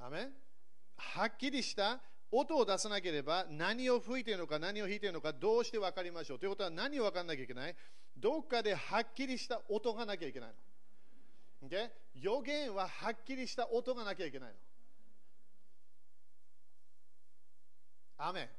[0.00, 0.28] アメ
[0.96, 7.74] はっきりした音を出さなければ何を吹いているのか何を弾いているのかどうして分かりましょうということは何を分からなきゃいけない？
[8.16, 10.50] どっかではっきりした音がなきゃいけない
[11.62, 11.68] の。
[11.68, 11.90] Okay?
[12.14, 14.54] 予言ははっきりした音がなきゃいけないの。
[18.18, 18.50] アメ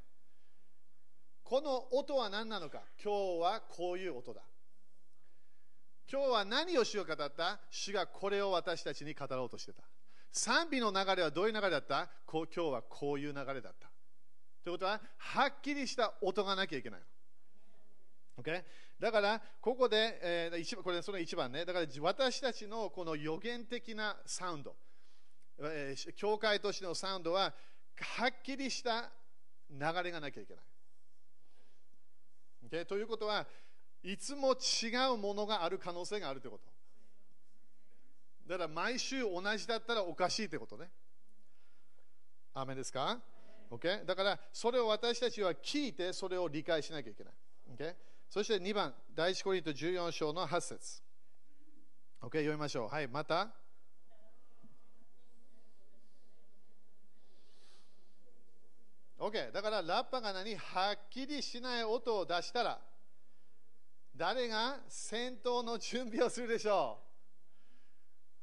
[1.43, 4.41] この音は何なのか今日はこういう音だ。
[6.11, 7.59] 今日は何を主が語った？
[7.69, 9.83] 主がこれを私たちに語ろうとしてた。
[10.31, 12.09] 賛美の流れはどういう流れだった？
[12.25, 13.91] こう今日はこういう流れだった。
[14.63, 16.99] ということは、はっきりした音がなきゃいけない
[18.37, 18.43] の。
[18.43, 18.63] Okay?
[18.99, 21.63] だから、ここで、えー、一番これその1番ね。
[21.63, 24.75] だから私たちのこの予言的なサウンド、
[25.61, 27.53] えー、教会としてのサウンドは、
[28.01, 29.11] はっきりした
[29.69, 30.63] 流れがなきゃいけない。
[32.81, 32.85] Okay?
[32.85, 33.45] ということは
[34.03, 36.63] いつも違うものがある可能性があるということ。
[38.47, 40.89] だから毎週同じだったらおかしいってことね。
[42.53, 43.19] アメですか、
[43.69, 44.03] okay?
[44.05, 47.33] だからそれを私たちは聞いてそれを理解しなきゃいけない。
[47.75, 47.95] Okay?
[48.29, 51.01] そして2番、第1コリント14章の8節。
[52.21, 52.87] OK、読みましょう。
[52.89, 53.49] はい、また。
[59.19, 60.55] OK、だからラッパが何？
[60.55, 62.79] はっきりしない音を出したら、
[64.19, 66.99] 誰が戦闘の準備をするでしょ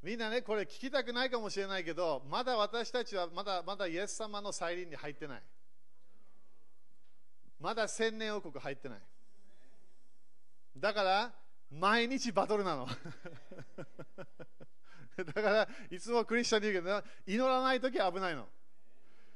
[0.03, 0.07] う？
[0.07, 5.43] みんなね、これ聞きたくないかもしれないけど、まだ私たちはまだまだイエス様の再臨に入ってない。
[7.61, 8.99] まだ千年王国入ってない。
[10.79, 11.31] だから、
[11.71, 12.89] 毎日バトルなの。
[15.27, 18.49] だから、いつもクリスチャンに言うけど、祈らないとき危ないの。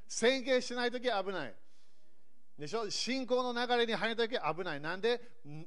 [0.07, 1.53] 宣言しないときは危ない。
[2.61, 2.87] でしょ？
[2.91, 4.79] 信仰の流れに入るとき危ない。
[4.79, 5.19] なんで？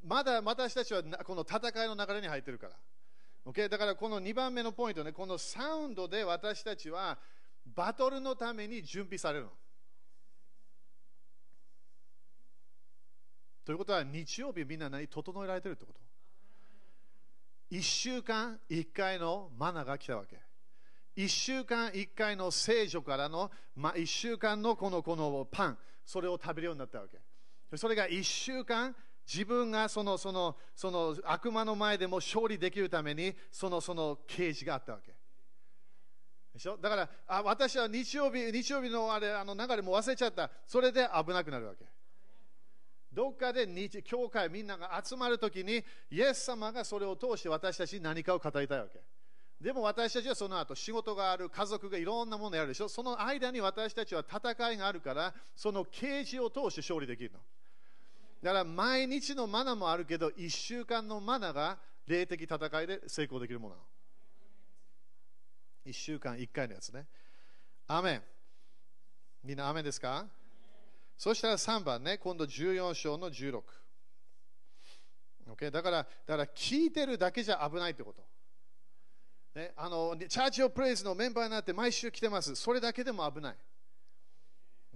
[0.07, 2.77] まだ私たちはこの戦いの流れに入ってるから。
[3.47, 3.69] Okay?
[3.69, 7.19] だからこの2番目のポイントね、このサウンドで私たちは
[7.67, 9.51] バトルのために準備されるの。
[13.65, 15.09] ということは日曜日みんな何？
[15.09, 16.01] 整えられてるってこと
[17.73, 20.39] 1週間1回のマナが来たわけ。
[21.17, 27.19] 1週間1回の聖女からの、まあ、1週間のこのこのパン、それを食べるようになったわけ。
[27.77, 28.95] それが1週間、
[29.27, 35.15] 自分がそのそのその悪魔の前でも勝利できるために、そのその啓示があったわけ。
[36.53, 36.77] でしょ？
[36.77, 40.51] だからあ、私は日曜日日曜日のあれあの流れも忘れちゃった。
[40.67, 41.85] それで危なくなるわけ。
[43.13, 49.01] どっかで日教会みんなが集まるときに、イエス様がそれを通して私たちに何かを語りたいわけ。
[49.65, 52.89] でも私たちはその後仕事がある、家族がいろんなものやるでしょ。
[52.91, 57.39] その間に私たちは戦いがあるから、その啓示を通して勝利できるの。
[58.43, 63.87] だから毎日のマナもあるけど、1週間のマナが霊的戦いで成功できるものなの。
[65.87, 67.07] 1週間1回のやつね。
[67.87, 68.23] アメン。
[69.43, 70.27] みんなアメンですか？
[71.17, 73.63] そしたら3番ね、今度14章の16。
[75.53, 75.71] Okay?
[75.71, 78.23] だから、だから聞いてるだけじゃ危ないってこと。
[79.55, 82.55] ね、あのチャーチオプレイズのメンバーになって毎週来てます。
[82.57, 83.57] それだけでも危ない。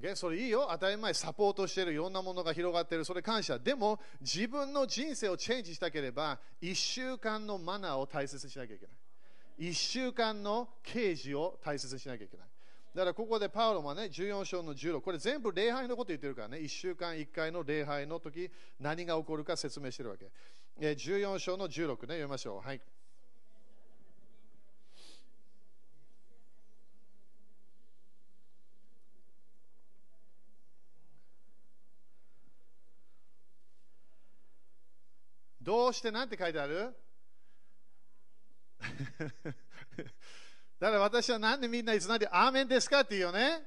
[0.05, 0.69] o それいいよ。
[0.71, 1.93] 当たり前、サポートしてる。
[1.93, 3.05] いろんなものが広がってる。
[3.05, 3.59] それ感謝。
[3.59, 9.71] でも、自分の人生をチェンジしたければ、1週間のマナーを大切にしなきゃいけない。
[9.71, 12.47] 1週間の刑事を大切にしなきゃいけない。
[12.95, 20.31] だからここでパウロはね、14章の16、これ全部礼拝のこと言ってるからね、1週間1回の礼拝の時何が起こるか説明してるわけ。
[20.81, 22.67] 14章の16ね、読みましょう。
[22.67, 22.81] はい。
[35.69, 36.97] どうしてなんて書いてある？
[40.81, 43.61] だから私はなんでみんないつなんでアーメンですかって言うよね。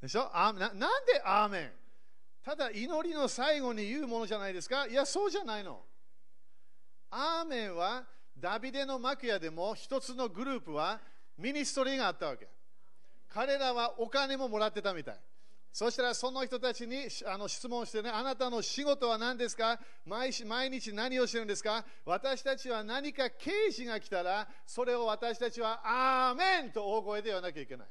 [0.00, 0.30] でしょ？
[0.34, 1.70] あななんでアーメン？
[2.42, 4.86] ただ祈りの最後に言うものじゃないですか？
[4.86, 5.82] いや、そうじゃないの。
[7.10, 8.04] アーメンは
[8.38, 10.98] ダビデの幕屋でも一つのグループは
[11.36, 12.48] ミニストリーがあったわけ。
[13.28, 15.16] 彼らはお金ももらってたみたい。
[15.72, 19.80] そしたらその人たちにあの質問してね、あなたの仕事は何ですか？
[20.04, 21.82] 毎毎日何をしてるんですか？
[22.04, 27.86] 私たちは何か刑事が来たら、それを私たちはアーメンと大声で言わなきゃいけない。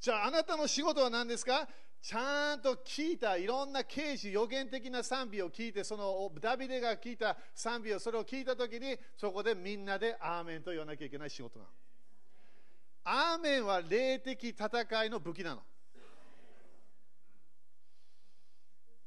[0.00, 1.68] じゃああなたの仕事は何ですか？
[2.02, 11.70] ちゃんと聞いたいろんな刑事、予言的な賛美を聞いて、そのダビデが聞いた賛美をそれを聞いたときに、そこでみんなでアーメンと言わなきゃいけない仕事なの。
[13.08, 15.62] アーメンは霊的戦いの武器なの。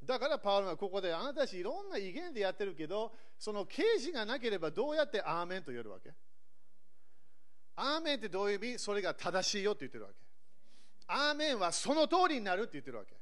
[0.06, 6.12] だからパウロはここであなたたちいろんな威厳でやってるけど、その刑事がなければどうやってアーメンと言えるわけ？
[7.76, 8.80] アーメンってどういう意味？
[8.80, 10.16] それが正しいよって言ってるわけ。
[11.08, 13.16] アーメンはその通りになるって言ってるわけ。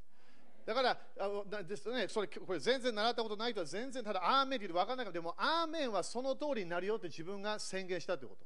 [0.66, 8.46] だから、あですね、それこれ全然習ったことない人は全然ただアーメンって言って分からないけど、でもアーメンはその通りになるよって自分が宣言したってこと。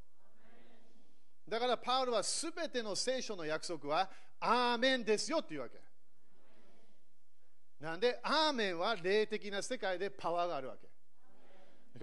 [1.47, 5.79] だからパウルはすべての聖書の約束はアーメンですよっていうわけ。
[7.79, 10.89] なんで、アーメンは霊的な世界でパワーがあるわけ。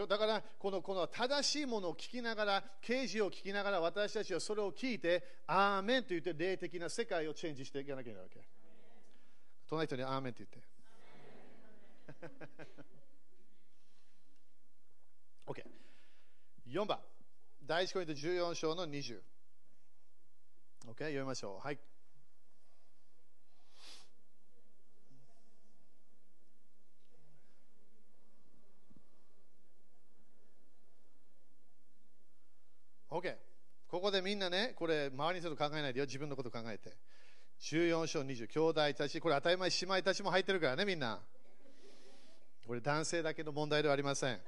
[0.07, 8.41] だからこのこの正しいものを聞きながら、啓示を聞きながら私たちはそれを聞いて、アーメンと言って霊的な世界をチェンジしていかなきゃいけないわけ。
[9.69, 10.69] 隣人にアーメンって言って。
[15.47, 15.65] OK。
[16.69, 16.99] 4番。
[17.69, 19.19] 第1コリント14章の20。
[20.87, 21.67] OK、読みましょう。
[21.67, 21.79] はい。
[33.11, 33.37] OK。
[33.87, 36.97] ここでみんなね、これ、周りのこと考えないでよ、自分のこと考えて。
[37.61, 41.21] 14章20、兄弟たち、これ当たり前、姉妹たちも入ってるからね、みんな。
[42.67, 44.41] これ、男性だけの問題ではありません。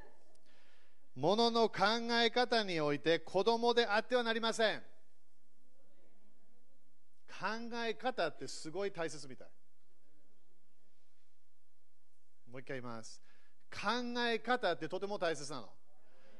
[1.15, 1.83] ものの考
[2.23, 4.83] え方において子供であってはなりません。
[7.29, 7.47] 考
[7.87, 9.49] え方ってすごい大切みたい。
[12.51, 13.23] もう一回言います。
[13.71, 13.89] 考
[14.27, 15.69] え方ってとても大切なの。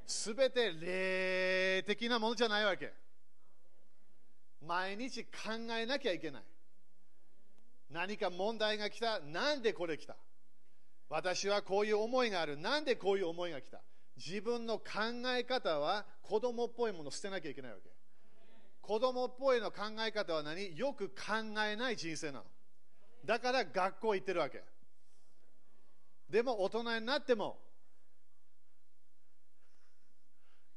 [0.07, 2.93] すべて霊的なものじゃないわけ。
[4.67, 5.31] 毎日考
[5.79, 6.43] えなきゃいけない。
[7.91, 9.21] 何か問題が来た。
[9.21, 10.17] なんでこれ来た
[11.09, 12.57] 私はこういう思いがある。
[12.57, 13.81] なんでこういう思いが来た
[14.25, 14.85] 自分の考
[15.29, 17.89] え方は子供っぽいものを捨てなきゃいけないわけ。
[18.83, 20.77] 子供っぽいの考え方は何？
[20.77, 21.15] よく考
[21.67, 22.45] えない人生なの。
[23.25, 24.63] だから学校行ってるわけ。
[26.29, 27.59] でも大人になっても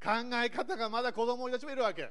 [0.01, 0.11] 考
[0.43, 2.09] え方がまだ子供たちもいるわけ。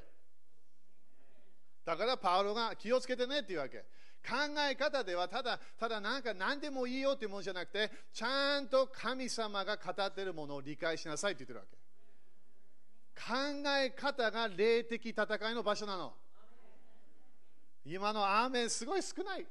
[1.84, 3.84] だからパウロが気をつけてねっていうわけ。
[4.28, 4.36] 考
[4.70, 11.76] え方ではただ、ただなんか何でもいいよっていうものじゃなくて、ちゃんと神様が語っているものを理解しなさいって言ってるわけ。
[13.14, 16.14] 考え方が霊的戦いの場所なの。
[17.84, 19.46] 今のアーメンすごい少ない。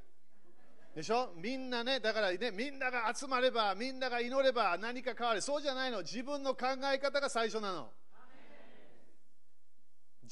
[0.94, 1.32] でしょ？
[1.36, 5.40] みんなね、だからね、みんなが集まれば、みんなが祈れば何か変わる。
[5.40, 6.00] そうじゃないの。
[6.00, 7.90] 自分の考え方が最初なの。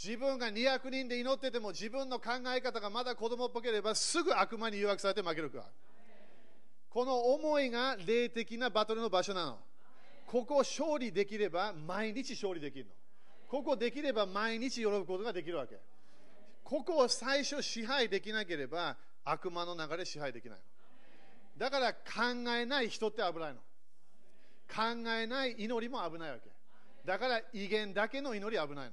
[0.03, 5.67] 自分が200人で祈ってても自分の考え方がまだ子供っぽければすぐ悪魔に誘惑されて負けるか。
[6.89, 9.59] この思いが霊的なバトルの場所なの。
[10.27, 12.93] ここを勝利できれば毎日勝利できるの。
[13.47, 15.79] ここできれば毎日喜ぶことができるわけ。
[16.65, 20.65] ここを最初支配できなければ悪魔の流れ支配できないの。
[21.59, 23.61] だから考えない人って危ないの。
[24.75, 26.49] 考えない祈りも危ないわけ。
[27.05, 28.93] だから威厳だけの祈り危ないの。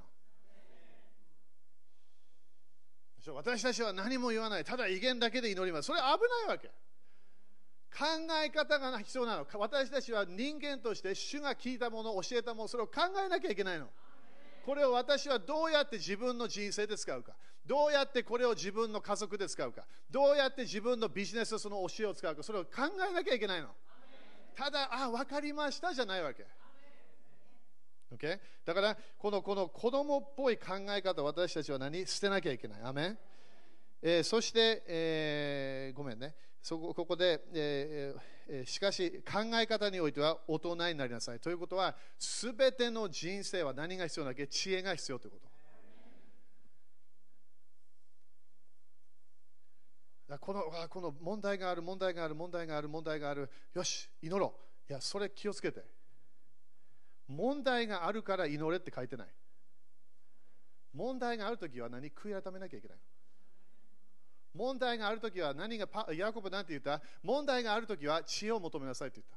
[3.34, 4.63] 私たちは何も言わない。
[4.63, 5.88] ただ威厳だけで祈ります。
[5.88, 6.67] それ危ないわけ。
[7.97, 8.05] 考
[8.43, 9.47] え方が必要なの。
[9.55, 13.88] 私たちは人間として主が聞いたもの、教えたもの、それを考えなきゃいけないの。
[14.65, 17.34] これを私はどうやって自分の人生で使うか。
[17.65, 19.86] どうやってこれを自分の家族で使うか。
[20.11, 22.43] どうやって自分のビジネスその教えを使うか。
[22.43, 22.69] それを考
[23.09, 23.69] えなきゃいけないの。
[24.55, 26.45] ただ、あ、分かりましたじゃないわけ。
[28.14, 28.39] Okay?
[28.64, 32.08] だから、このこの子供っぽい考え方、私たちは何？
[32.08, 32.82] 捨てなきゃいけない。
[32.84, 33.18] アメン
[34.01, 41.39] えー、そして、えー、ごめんね、そこここで、えー、しかし考え方においては大人になりなさい。
[41.39, 44.47] ということは、すべての人生は何が必要なだけ？
[44.47, 45.47] 知恵が必要ということ。
[50.39, 54.53] このこの問題がある、問題がある、問題がある、問題がある、よし、祈ろ
[54.88, 54.91] う。
[54.91, 55.97] いや、それ気をつけて。
[57.28, 59.28] 問題があるから祈れって書いてない。
[60.93, 62.97] 問題があるときは何悔い改めなきゃいけない。
[64.55, 67.01] 問題があるときは何がパ、ヤコブなんて言った？
[67.21, 69.28] 問題があるときは知恵を求めなさいって言っ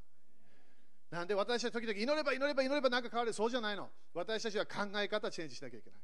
[1.10, 1.16] た。
[1.18, 3.32] なんで私たち時々祈れば祈れば祈れば何か変わる。
[3.32, 3.90] そうじゃないの。
[4.14, 6.00] 私たちは考え方チェンジしなきゃいけない。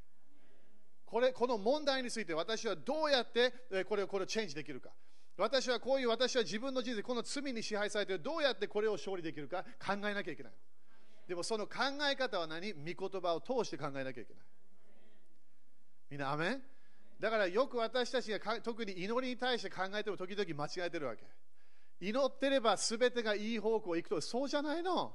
[1.07, 4.91] これこの問題について私はどうやってこれをこれをチェンジできるか。
[5.39, 10.53] 私はこういう私は自分の人生、この罪に支配されてどうやってこれを勝利できるか考えなきゃいけない。
[11.27, 11.74] でもその考
[12.11, 12.72] え方は何？
[12.72, 14.43] 御言葉を通して考えなきゃいけない。
[16.11, 16.62] みんな、アメン？
[17.18, 21.24] だからよく私たちが特に祈りに対して考えても時々間違えてるわけ。
[22.01, 25.14] 祈ってれば全てがいい方向へ行くと、そうじゃないの。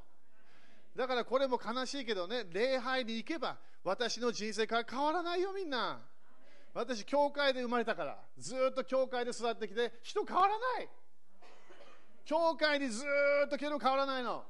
[0.95, 6.01] だからこれも悲しいけどね、礼拝に行けば私の人生から変わらないよ、みんな。
[6.73, 10.89] 私、教会で生まれたから、ずっと教会で育ってきて、人変わらない。
[12.25, 13.05] 教会にず
[13.45, 14.43] っとけど変わらないの。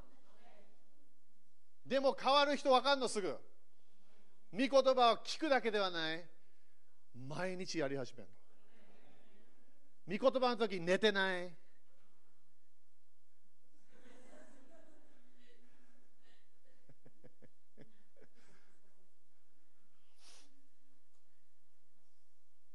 [1.86, 3.38] でも変わる人分かんのすぐ。
[4.54, 6.24] 御言葉を聞くだけではない。
[7.28, 8.30] 毎日やり始める
[10.08, 10.18] の。
[10.18, 11.54] 御言葉の時寝てない。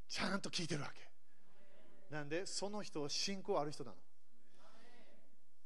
[0.08, 2.14] ちゃんと聞いてるわけ。
[2.14, 3.96] なんで、その人は信仰ある人なの。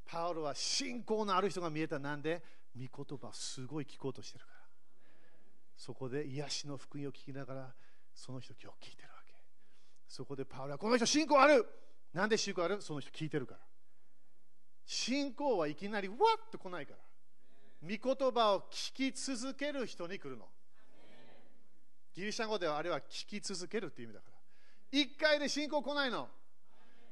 [0.05, 2.01] パウロは信仰のある人が見えた。
[2.01, 2.43] なんで、
[2.77, 4.61] 御言葉すごい聞こうとしてるから。
[5.77, 7.75] そこで癒しの福音を聞きながら、
[8.14, 9.33] その人今日聞いてるわけ。
[10.09, 11.66] そこでパウロは、この人信仰ある
[12.12, 12.83] なんで信仰ある？
[12.83, 13.61] その人聞いてるから。
[14.85, 16.99] 信仰はいきなりわっと来ないから。
[17.83, 20.47] 御言葉を聞き続ける人に来るの。
[22.14, 25.01] ギリシャ語ではあれは聞き続けるっていう意味だから。
[25.01, 26.29] 一回で信仰来ないの。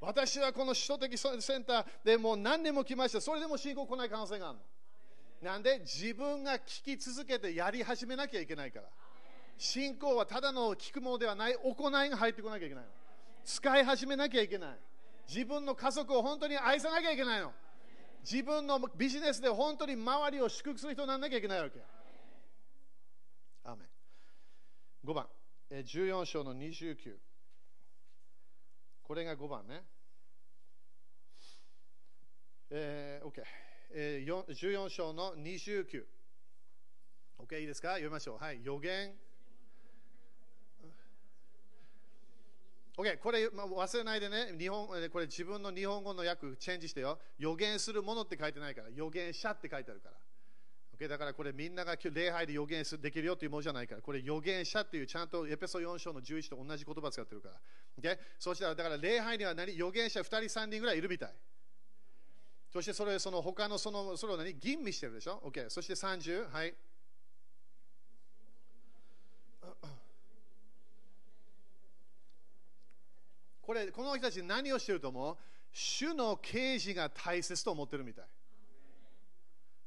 [0.01, 3.21] 私はこの首都的センターでもう何年も来ました。
[3.21, 4.65] それでも信仰来ない可能性があるの。
[5.43, 8.89] なんで自分が聞き続けてやり始めなきゃいけないから。
[9.57, 12.91] 信仰はただの聞くものではない行いが入ってこなきゃいけないの。
[13.45, 14.79] 使い始めなきゃいけない。
[15.29, 17.53] 自分の家族を本当に愛さなきゃいけないの。
[18.29, 21.81] 自分のビジネスで本当に周りを祝福する人にならなきゃいけないわけ。
[23.65, 23.89] アーメン
[25.09, 25.27] 5番、
[25.71, 27.17] 14章の29。
[29.03, 29.83] これが5番ね。
[32.71, 33.43] えー、OK、
[33.91, 36.05] えー、14章の29。
[37.39, 37.91] OK、いいですか？
[37.91, 38.39] 読みましょう。
[38.39, 39.15] はい、予言。
[42.97, 47.19] OK、これ、まあ、忘れないでね、日本これ自分の日本語の訳チェンジしてよ。
[47.39, 50.17] 予言するものって書いてないから、予言者って書いてあるから。
[50.99, 57.55] OK、だからこれみんなが礼拝で予言できるよというものじゃないから、これ予言者っていうちゃんとエペソ4章の11と同じ言葉使ってるから。
[58.03, 59.73] OK そしたら、だから礼拝には何？
[59.75, 61.35] 預言者2人、3人ぐらいいるみたい。
[62.71, 64.55] そしてそれ、その他のその、それを何？
[64.55, 65.71] 吟味してるでしょ ?OK。
[65.71, 66.75] そして30、はい。
[73.63, 75.37] これ、この人たち何をしてると思う？
[75.73, 78.25] 主の啓示が大切と思ってるみたい。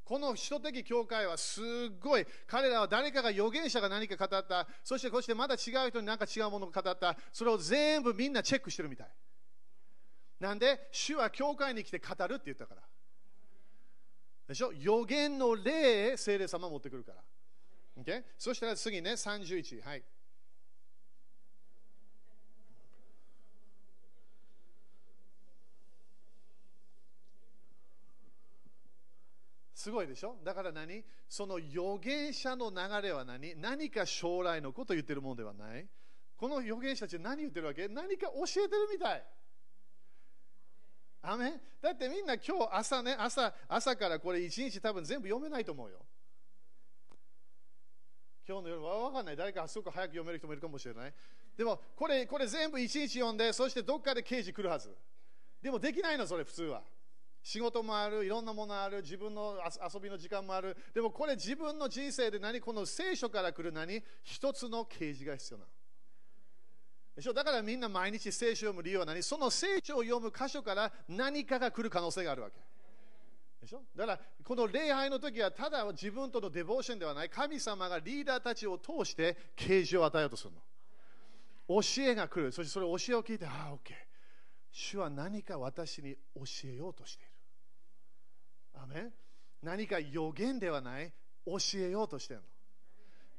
[0.04, 9.08] この首都的教会はすごい、彼らは誰かが預言者が何か語った、そしてこしてまた違う人に何か違うものを語った、それを全部みんなチェックしてるみたい。
[10.42, 12.82] なんで、主は教会に来て語るって言ったから。
[14.48, 14.74] でしょ？
[14.74, 17.22] 予言の霊、聖霊様持ってくるから。
[18.02, 18.24] Okay?
[18.40, 19.82] そしたら次ね、31。
[19.84, 20.04] はい。
[29.76, 30.38] すごいでしょ？
[30.44, 31.04] だから何？
[31.30, 33.56] その預言者の流れは何？
[33.62, 35.86] 何か将来のことを言ってるものではない
[36.36, 37.88] この預言者たち何言ってるわけ？
[37.88, 39.24] 何か教えてるみたい。
[41.24, 46.00] アメだってみんな今日朝ね、朝朝からこれ一日多分全部読めないと思うよ。
[48.48, 49.36] 今日の夜は分かんない。
[49.36, 51.14] 誰かすごく早く読める人もいるかもしれない。
[51.56, 54.96] でもこれこれ全部一日読んで、そしてどっかで刑事来るはず。
[55.62, 56.84] でもできないの、それ普通は。
[57.44, 59.60] 仕事もある、いろんなものある、自分の
[59.94, 60.76] 遊びの時間もある。
[60.94, 64.04] でもこれ自分の人生で何この聖書から来る何？
[64.24, 65.70] 一つの啓示が必要なの。
[67.16, 67.34] でしょ？
[67.34, 69.22] だからみんな毎日聖書を読む理由は何？
[69.22, 72.56] その聖書を読む箇所から何かが来る可能性があるわけ。
[73.62, 73.82] でしょ？
[73.96, 80.62] だからこの礼拝の時はただ自分とのデボーションではない神様がリーダーたちを通して啓示を与えようとするの。
[81.82, 82.52] 教えが来る。
[82.52, 83.94] そしてそれを教えを聞いて、ああ、OK。
[84.72, 87.32] 主は何か私に教えようとしている。
[88.84, 89.10] アメ
[89.62, 91.14] 何か予言ではない
[91.46, 92.48] 教えようとしているの。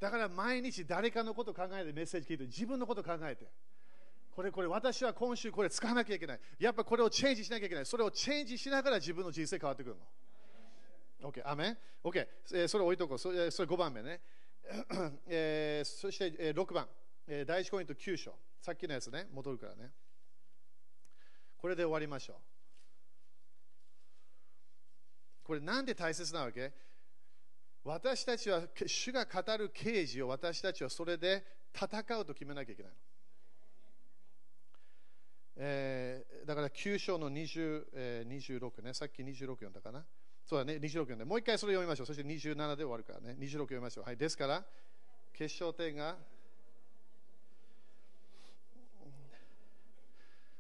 [0.03, 3.47] だから毎日誰かのこと考えてメッセージ聞いて自分のこと考えて。
[4.33, 6.41] これこれ私は今週これ使わなきゃいけない。
[6.59, 7.87] やっぱこれをチェンジしなきゃいけない。
[7.87, 9.97] それをチェンジしながら自分の人生変わってくる
[11.23, 11.31] の。
[11.31, 13.19] OK、アメン ?OK、えー、それ置いとこう。
[13.19, 14.21] それそれ5番目ね。
[15.29, 16.89] えー、そして、えー、6番、
[17.29, 18.35] えー、第1コイント9章。
[18.61, 19.93] さっきのやつね、戻るからね。
[21.59, 22.37] これで終わりましょう。
[25.45, 26.73] これなんで大切なわけ？
[27.85, 32.99] 私たちは主が語る刑事を私たちはそれで戦うと決めなきゃいけないの。
[35.57, 40.05] えー、だから9章の20、えー、26ね、さっき26読んだかな。
[40.45, 42.07] そうだね、26読んで、もう一回それ読みましょう。
[42.07, 44.05] そして27で終わるからね、26読みましょう。
[44.05, 44.65] はい、ですから、
[45.33, 46.17] 決勝点が、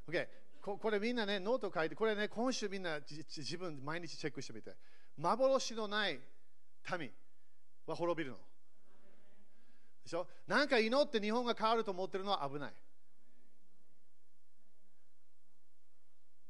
[0.09, 0.29] OK、
[0.61, 4.75] ここれみんなね、ノート書いて、これね、今週みんな自分毎日チェックしてみて。
[5.17, 6.21] 幻のない
[6.99, 7.11] 民
[7.87, 8.37] は滅びるの。
[10.05, 10.27] でしょ？
[10.47, 12.73] なんか祈って日本が変わると思ってるのは危ない。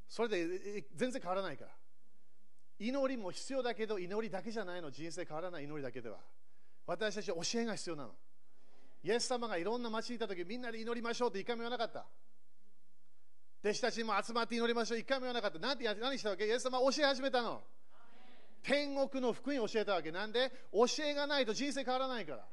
[0.09, 1.71] それで全然変わらないから。
[2.79, 4.91] 祈りも必要だけど、祈りだけじゃないの。
[4.91, 6.19] 人生変わらない祈りだけでは。
[6.87, 8.11] 私たち教えが必要なの。
[9.05, 12.05] イエス様がいろんな町にいたとき、みんなで祈りましょうって一回も言わなかった。
[13.63, 14.99] 弟子たちも集まって祈りましょう。
[14.99, 15.59] 一回も言わなかった。
[15.59, 16.47] なんて何したわけ？
[16.47, 17.63] イエス様教え始めたの。
[18.63, 20.13] 天国の福音を教えたわけ。
[20.13, 20.51] なんで？
[20.73, 22.45] 教えがないと人生変わらないから。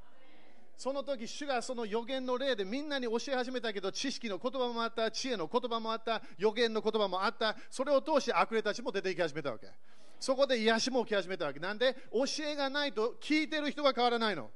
[0.78, 9.68] その時、主がその予言の例でみんなに教え始めたけど、知識の言葉もあった、知恵の言葉もあった、予言の言葉もあった、それを通して悪霊たちも出ていき始めたわけ。
[10.22, 11.60] そこで癒しも起き始めたわけ。
[11.60, 11.96] なんで？
[12.12, 14.50] 教えがないと聞いてる人が変わらないの。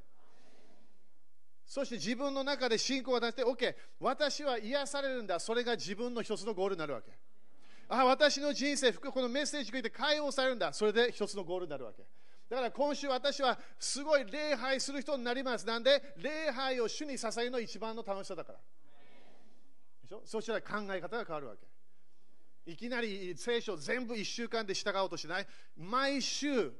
[1.65, 5.39] そして自分の中で信仰を出して、OK、私は癒されるんだ。
[5.39, 7.11] それが自分の一つのゴールになるわけ。
[7.95, 10.73] あ、私の人生、このメッセージを聞いて解放されるんだ。
[10.73, 12.03] それで一つのゴールになるわけ。
[12.49, 15.65] だから今週私はすごい礼拝する人になります。
[15.67, 18.59] なんで、礼拝を主に支えるの一番の楽しさだから。
[20.01, 20.21] でしょ？
[20.25, 21.67] そしたら考え方が変わるわけ。
[22.71, 25.47] いきなり聖書全部1週間で従おうとしない。
[25.77, 26.71] 毎週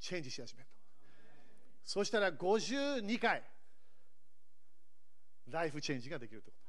[0.00, 0.68] チェンジし始める。
[1.84, 3.44] そしたら52回。
[5.50, 6.68] ライフチェンジができるということ。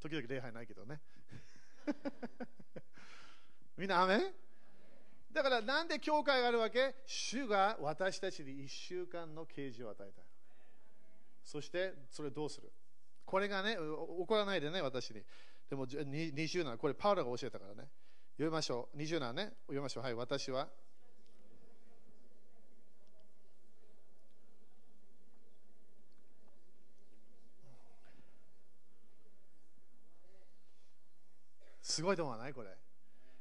[0.00, 1.00] 時々礼拝ないけどね。
[3.76, 4.34] みんな、アメ
[5.32, 6.94] だからなんで教会があるわけ？
[7.06, 10.22] 主が私たちに1週間の啓示を与えた。
[11.44, 12.72] そしてそれどうする？
[13.24, 15.22] これがね、怒らないでね、私に。
[15.68, 17.88] でも27、これパウロが教えたからね。
[18.32, 18.96] 読みましょう。
[18.96, 20.02] 27ね、読みましょう。
[20.02, 20.68] はい、私は
[31.90, 32.70] すごいと思わないこれ。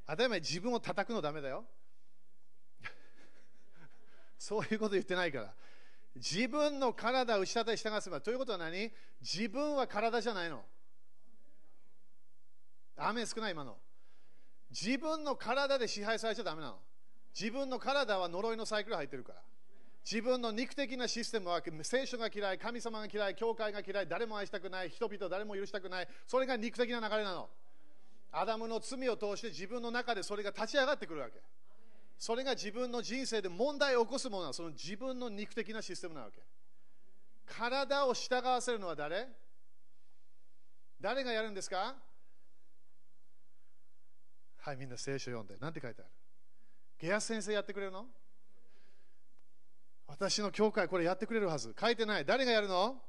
[0.08, 1.66] 当たり前自分を叩くのダメだよ。
[4.38, 5.54] そういうこと言ってないから。
[6.16, 8.20] 自分の体を下手従わせば。
[8.20, 8.92] ということは何？
[9.22, 10.66] 自分は体じゃないの。
[12.98, 13.78] 雨少ない今の。
[14.72, 16.80] 自分の体で支配されちゃダメなの。
[17.40, 19.42] 自分の体は呪いのサイクル入ってるから。
[20.04, 26.08] 自分の肉的なシステムは聖書が嫌い、神様が嫌い、教会が嫌い、誰も愛したくない、人々誰も許したくない。
[26.26, 27.50] それが肉的な流れなの。
[28.32, 31.42] アダムの罪を通して自分の中でそれが立ち上がってくるわけ。
[32.18, 36.42] それが自分の人生で問題を起こすものはその自分の肉的なシステムなわけ。
[37.46, 39.28] 体を従わせるのは誰？
[41.02, 41.96] 誰がやるんですか？
[44.58, 45.56] はい、みんな聖書読んで。
[45.58, 46.12] なんて書いてある？
[47.00, 48.06] ゲア先生やってくれるの？
[50.08, 51.74] 私の教会これやってくれるはず。
[51.80, 52.26] 書いてない。
[52.26, 53.02] 誰がやるの？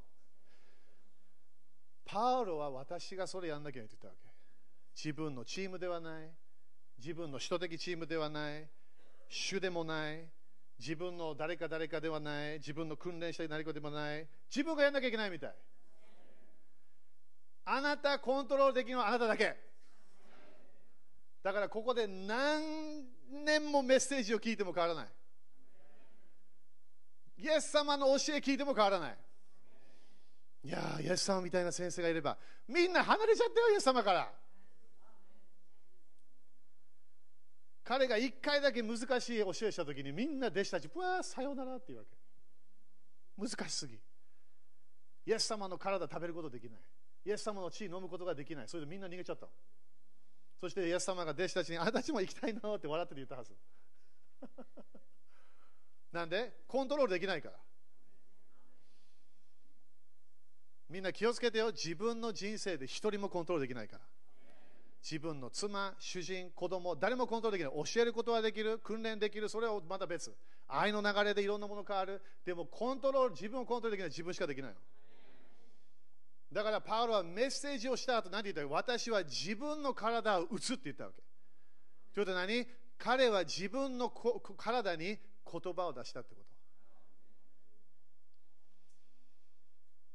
[2.05, 4.30] パウロは私がそれやんなきゃいけないって言ったわけ。
[5.03, 6.29] 自分のチームではない。
[6.99, 8.69] 自分の首都的チームではない。
[9.31, 10.29] 主でもない。
[10.79, 12.59] 自分の誰か誰かではない。
[12.59, 14.29] 自分の訓練した何かでもない。
[14.55, 15.55] 自分がやんなきゃいけないみたい。
[17.65, 19.57] あなたコントロールできるのはあなただけ。
[21.43, 25.09] だからここで何年もメッセージを聞いても変わらない。
[27.39, 29.17] イエス様の教え聞いても変わらない。
[30.65, 32.37] いや、イエス様みたいな先生がいれば、
[32.69, 34.31] みんな離れちゃったよ、イエス様から。
[37.91, 39.03] 彼が一回だけ難し
[39.35, 42.17] い教えしたときに、みんな弟子たち、うわー、さようならって言うわけ。
[43.37, 43.99] 難しすぎ。
[45.27, 46.81] イエス様の体食べることできない。
[47.25, 48.69] イエス様の血飲むことができない。
[48.69, 49.49] それでみんな逃げちゃった。
[50.61, 53.57] そしてイエス様が弟子たちに、あなたたちも行きたいのって笑って言ったはず。
[56.13, 56.61] なんで？
[56.69, 57.59] コントロールできないから。
[60.89, 61.73] みんな気をつけてよ。
[61.73, 64.05] 自分の人生で一人もコントロールできないから。
[65.03, 67.85] 自分の妻、主人、子供、誰もコントロールできない。
[67.93, 70.35] 教えることはできる、訓練できる、それはまた別。
[70.69, 72.21] 愛の流れでいろんなもの変わる。
[72.45, 74.75] でもコントロール、自分をコントロールできない、自分しかできない。
[76.53, 78.69] だからパウロはメッセージをした後何て言った？
[78.69, 81.23] か私は自分の体を打つって言ったわけ。
[82.13, 82.67] ということは何？
[82.99, 85.17] 彼は自分の体に
[85.51, 86.41] 言葉を出したってこ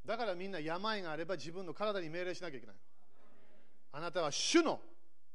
[0.06, 0.08] と。
[0.12, 2.76] だからみんな病があれば自分の体に命令しなきゃいけない。
[3.96, 4.82] あなたは主の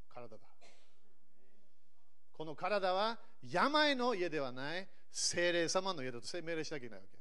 [0.07, 0.43] 体だ。
[2.31, 3.17] この体は
[3.51, 7.17] 病の家ではない精霊様の家だと命令しなきゃいけないわけ。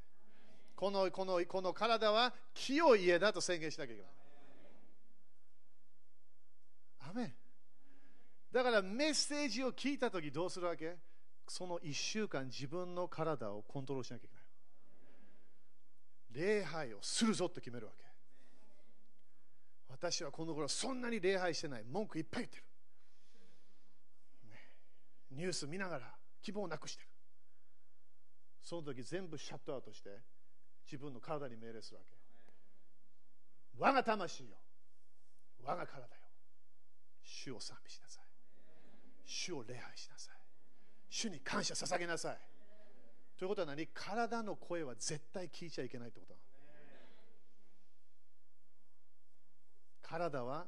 [0.77, 4.11] このこのこの体は清い家だと宣言しなきゃいけない。
[7.11, 7.35] アメン
[8.53, 10.99] だからメッセージを聞いたときどうするわけ？
[11.49, 14.35] その1週間自分の体をコントロールしなきゃいけ
[16.37, 16.45] ない。
[16.59, 18.10] 礼拝をするぞって決めるわけ。
[20.01, 21.85] 私はこの頃そんなに礼拝してない。
[21.85, 22.65] 文句いっぱい言ってる。
[24.51, 24.57] ね、
[25.33, 27.09] ニュース見ながら希望をなくしてる。
[28.63, 30.09] その時全部シャットアウトして
[30.87, 32.17] 自分の体に命令するわけ。
[33.79, 34.57] 我が魂よ。
[35.63, 36.09] 我が体よ。
[37.23, 38.25] 主を賛美しなさい。
[39.27, 40.35] 主を礼拝しなさい。
[41.11, 42.39] 主に感謝捧げなさい。
[43.39, 43.87] ということは何？
[43.89, 46.50] 体の声は絶対聞いちゃいけないってことなの
[50.11, 50.67] 体は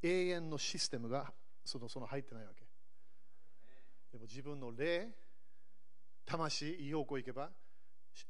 [0.00, 1.32] 永遠のシステムが
[1.64, 2.64] そのその入ってないわけ。
[4.12, 5.08] でも自分の霊、
[6.24, 7.50] 魂、いい方向行けば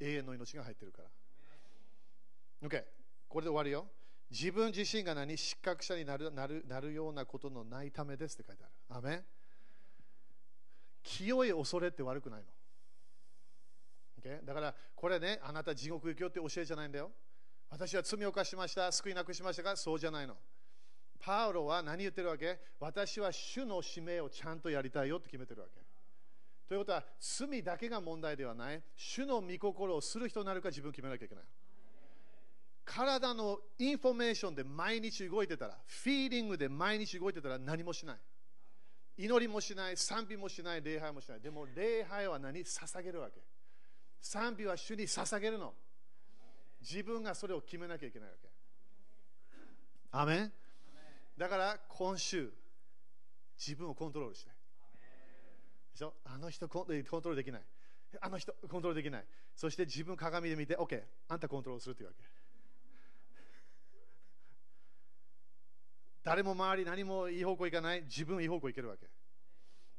[0.01, 2.69] 永遠の命が入ってるから。
[2.69, 2.85] OK、
[3.29, 3.87] これで終わるよ。
[4.31, 8.99] 自分自身が何失格者になるなるなるようなことのないためですって書いてある。
[8.99, 9.23] アメ
[11.03, 12.47] 清い恐れって悪くないの。
[14.21, 14.45] Okay?
[14.45, 17.11] だからこれね、あなた地獄行くよって教えじゃないんだよ。
[17.71, 20.37] 私は罪を犯しました、救いなくしましたが、そうじゃないの。
[21.21, 22.59] パウロは何言ってるわけ？
[22.81, 25.81] 私は主の使命をちゃんとやりたいよって決めてるわけ。
[26.69, 31.45] ということは、罪だけが問題ではない、主の御心をする人になるか自分決めなきゃいけない。
[32.85, 38.17] 体のインフォメーションで毎日動いてたら、フィーリングで毎日動いてたら何もしない。
[39.19, 41.41] 祈りもしない、賛美もしない、礼拝もしない。
[41.41, 42.65] でも礼拝は何？
[42.65, 43.41] 捧げるわけ。
[44.21, 45.75] 賛美は主に捧げるの。
[46.81, 48.49] 自分がそれを決めなきゃいけないわけ。
[50.13, 50.53] アメン
[51.37, 52.51] だから今週、
[53.59, 54.51] 自分をコントロールして。
[55.93, 56.15] でしょ？
[56.25, 57.63] あの人コントロールできない。
[58.21, 59.25] あの人コントロールできない。
[59.55, 62.25] そして自分鏡で見て、OK、あんたコントロールするというわけ。
[66.23, 69.07] 誰も周り何もいい方向行かない、自分いい方向行けるわけ。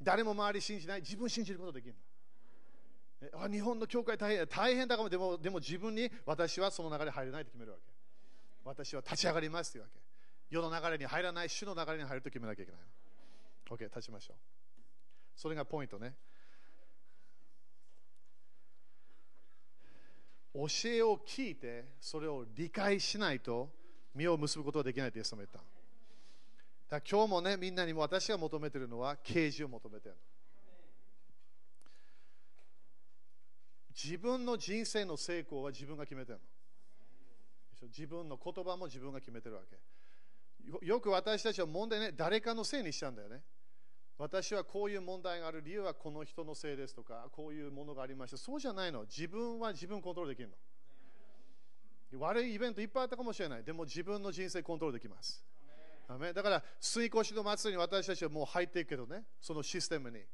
[0.01, 1.99] 誰も周り信じない、自分信じることできるの。
[3.51, 7.84] 日本の教会大変大変だかもでもでも自分に私はその流れ入れないと決めるわけ。
[8.63, 9.99] 私は立ち上がりますというわけ。
[10.49, 12.82] 世の流れに入らない、主の流れに入ると決めなきゃいけない。
[13.70, 14.38] OK、立ちましょう。
[15.36, 16.15] それがポイントね。
[20.53, 23.70] 教えを聞いて、それを理解しないと、
[24.15, 25.59] 身を結ぶことができないとイエス様言った。
[26.89, 30.17] だ今日もね、みんなにも私が求めているのは、啓示を求めている
[34.01, 37.87] 自分の人生の成功は自分が決めてるの。
[37.87, 39.77] 自分の言葉も自分が決めてるわけ。
[40.85, 43.41] よく私たちは問題ね、誰かのせいにしちゃうんだよね。
[44.17, 48.37] 私はこういう問題がある理由はこの人のせいですとか、こういうものがありました。
[48.37, 49.03] そうじゃないの。
[49.03, 52.19] 自分は自分コントロールできるの。
[52.19, 53.63] 悪いイベントいっぱいあったかもしれない。
[53.63, 55.45] でも自分の人生コントロールできます。
[56.33, 60.25] だから、水越しの祭りに私たちはもう入っていくけどね、そのシステムに。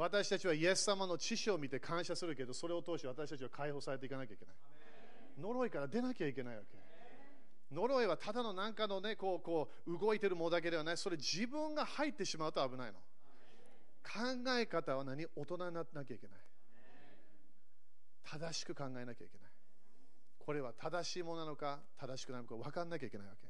[0.00, 4.54] 私たちはイエス様の知識を見て感謝するけど、それを通して私たちは解放されていかなきゃいけない。
[5.38, 6.78] 呪いから出なきゃいけないわけ。
[7.74, 12.98] 呪いはただの何かのね、こうこう動いてるものだけではない、それ自分が入ってしまうと危ないの。
[14.02, 15.26] 考え方は何？
[15.36, 16.38] 大人にならなきゃいけない。
[18.24, 19.50] 正しく考えなきゃいけない。
[20.38, 23.46] これは正しいものなのか、正しくないのか分かんなきゃいけないわけ。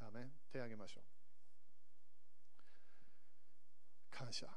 [0.00, 1.00] アメン手を挙げましょ
[4.12, 4.16] う。
[4.18, 4.48] 感謝。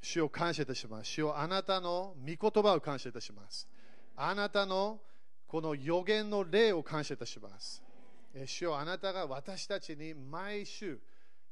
[0.00, 1.10] 主を感謝いたします。
[1.10, 3.68] 主をあなたの御言葉を感謝いたします。
[4.16, 5.00] あなたの
[5.46, 7.82] この予言の霊を感謝いたします。
[8.46, 11.00] 主よあなたが私たちに毎週、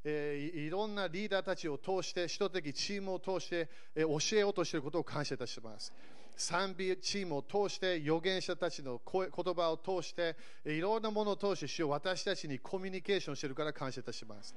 [0.04, 5.92] えー、いろんなリーダーたちを通して、人的チームを通して、えー、教えようとしていることを感謝いたします。
[6.36, 10.36] 賛美チームを通して、預言者たちの言葉を通して、
[10.66, 14.54] いろんなものを通して、主よ私たちにコミュニケーションしているから感謝いたします。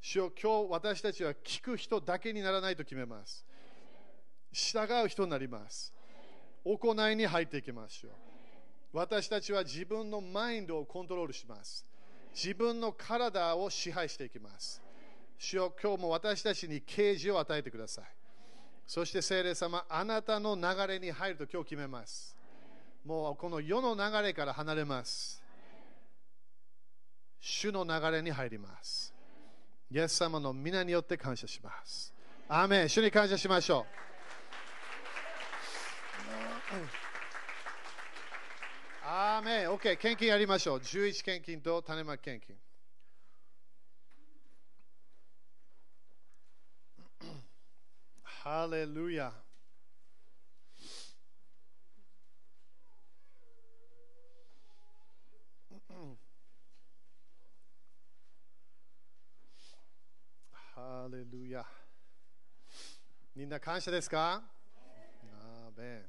[0.00, 3.44] 主よ今日私たちは聞く人だけにならないと決めます。
[4.52, 5.92] 従う人になります。
[6.64, 8.12] 行いに入っていきましょう。
[8.92, 11.86] 私たちは自分のマインドをコントロールします。
[12.34, 14.82] 自分の体を支配していきます。
[15.38, 18.04] 主よ今日も私たちに啓示を与えてください。
[18.86, 22.36] そして聖霊様、あなたの流れに入ると今日決めます。
[23.04, 25.42] もうこの世の流れから離れます。
[27.40, 29.17] 主の流れに入ります。
[29.90, 32.12] イエス様の皆によって感謝します。
[32.46, 33.98] アーメン主に感謝しましょう。
[39.02, 40.78] アーメン OK、献金やりましょう。
[40.78, 42.54] 11献金と種まき献金。
[48.22, 49.32] ハレルヤ。
[61.10, 61.66] レルヤ。
[63.36, 64.42] みんな感謝ですか？
[65.28, 66.04] アーメン。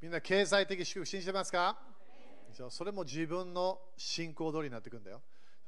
[0.00, 1.78] みんな経済的祝福信じてますか？
[2.70, 5.20] それも自分の信仰通りになっていくんだよ。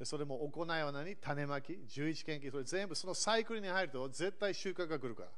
[0.03, 5.29] それも行いは何種まき、11献金、それ全部そのサイクルに入ると絶対収穫が来るから。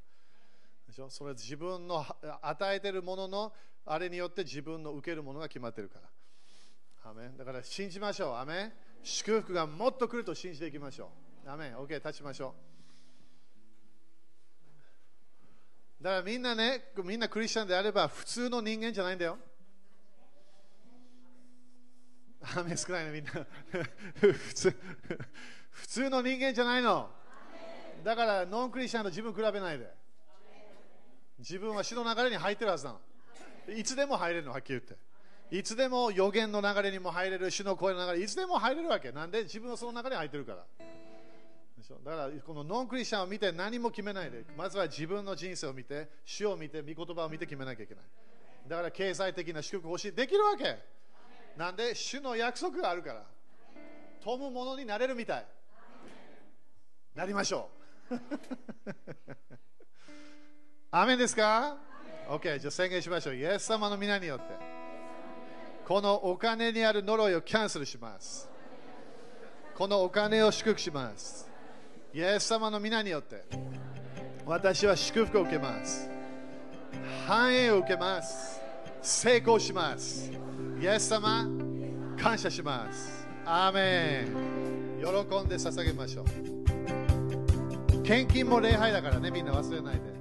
[0.87, 1.09] でしょ？
[1.09, 2.05] それ自分の
[2.41, 3.53] 与えてるものの
[3.85, 6.09] あれによって自分の受けるものが決まってるから。
[7.09, 8.35] アメだから信じましょう。
[8.35, 11.09] アメ祝福がもっと来ると信じていきましょ
[11.45, 11.49] う。
[11.49, 12.53] アメ OK、立ちましょ
[16.01, 16.03] う。
[16.03, 19.37] だからみんなね、みんなクリスチャンであれば普通の人間じゃないんだよ。
[22.57, 23.31] 雨少ないね、みんな。
[24.19, 24.75] 普通
[25.71, 27.09] 普通の人間じゃないの。
[28.03, 29.89] だからノンクリスチャンと自分比べないで。
[31.39, 32.99] 自分は死の流れに入ってるはずなの。
[33.73, 35.06] いつでも入れるの、はっきり言って。
[35.49, 39.11] いつでも予言の流れにも入れる、主の声の流れ、いつでも入れるわけ。
[39.11, 39.43] なんで？
[39.43, 40.65] 自分はその流れに入ってるから。
[41.77, 41.99] でしょ？
[42.03, 48.03] だからこのノンクリスチャンを見て何も決めないで、まずは自分の人生を見て、主を見て、御言葉を見て決めなきゃいけない。
[48.67, 50.11] だから経済的な祝福欲しい。
[50.11, 50.79] できるわけ。
[51.55, 53.23] なんで、主の約束があるから。
[54.21, 55.45] 富むものになれるみたい。
[57.15, 57.69] なりましょ
[58.11, 58.15] う。
[60.91, 61.77] アメンですか
[62.27, 63.35] ?OK、じゃあ宣言しましょう。
[63.35, 64.76] イエス様の皆によって。
[65.87, 68.49] このお金にある呪いをキャンセルします。
[69.73, 71.49] このお金を祝福します。
[72.13, 73.45] イエス様の皆によって
[74.45, 76.09] 私は祝福を受けます。
[77.25, 78.59] 繁栄を受けます。
[79.01, 80.29] 成功します。
[80.81, 81.47] イエス様
[82.21, 83.25] 感謝します。
[83.45, 85.01] アーメン。
[85.01, 85.09] 喜
[85.41, 88.03] んで捧げましょう。
[88.03, 90.16] 献金も礼拝だからねみんな忘れないで。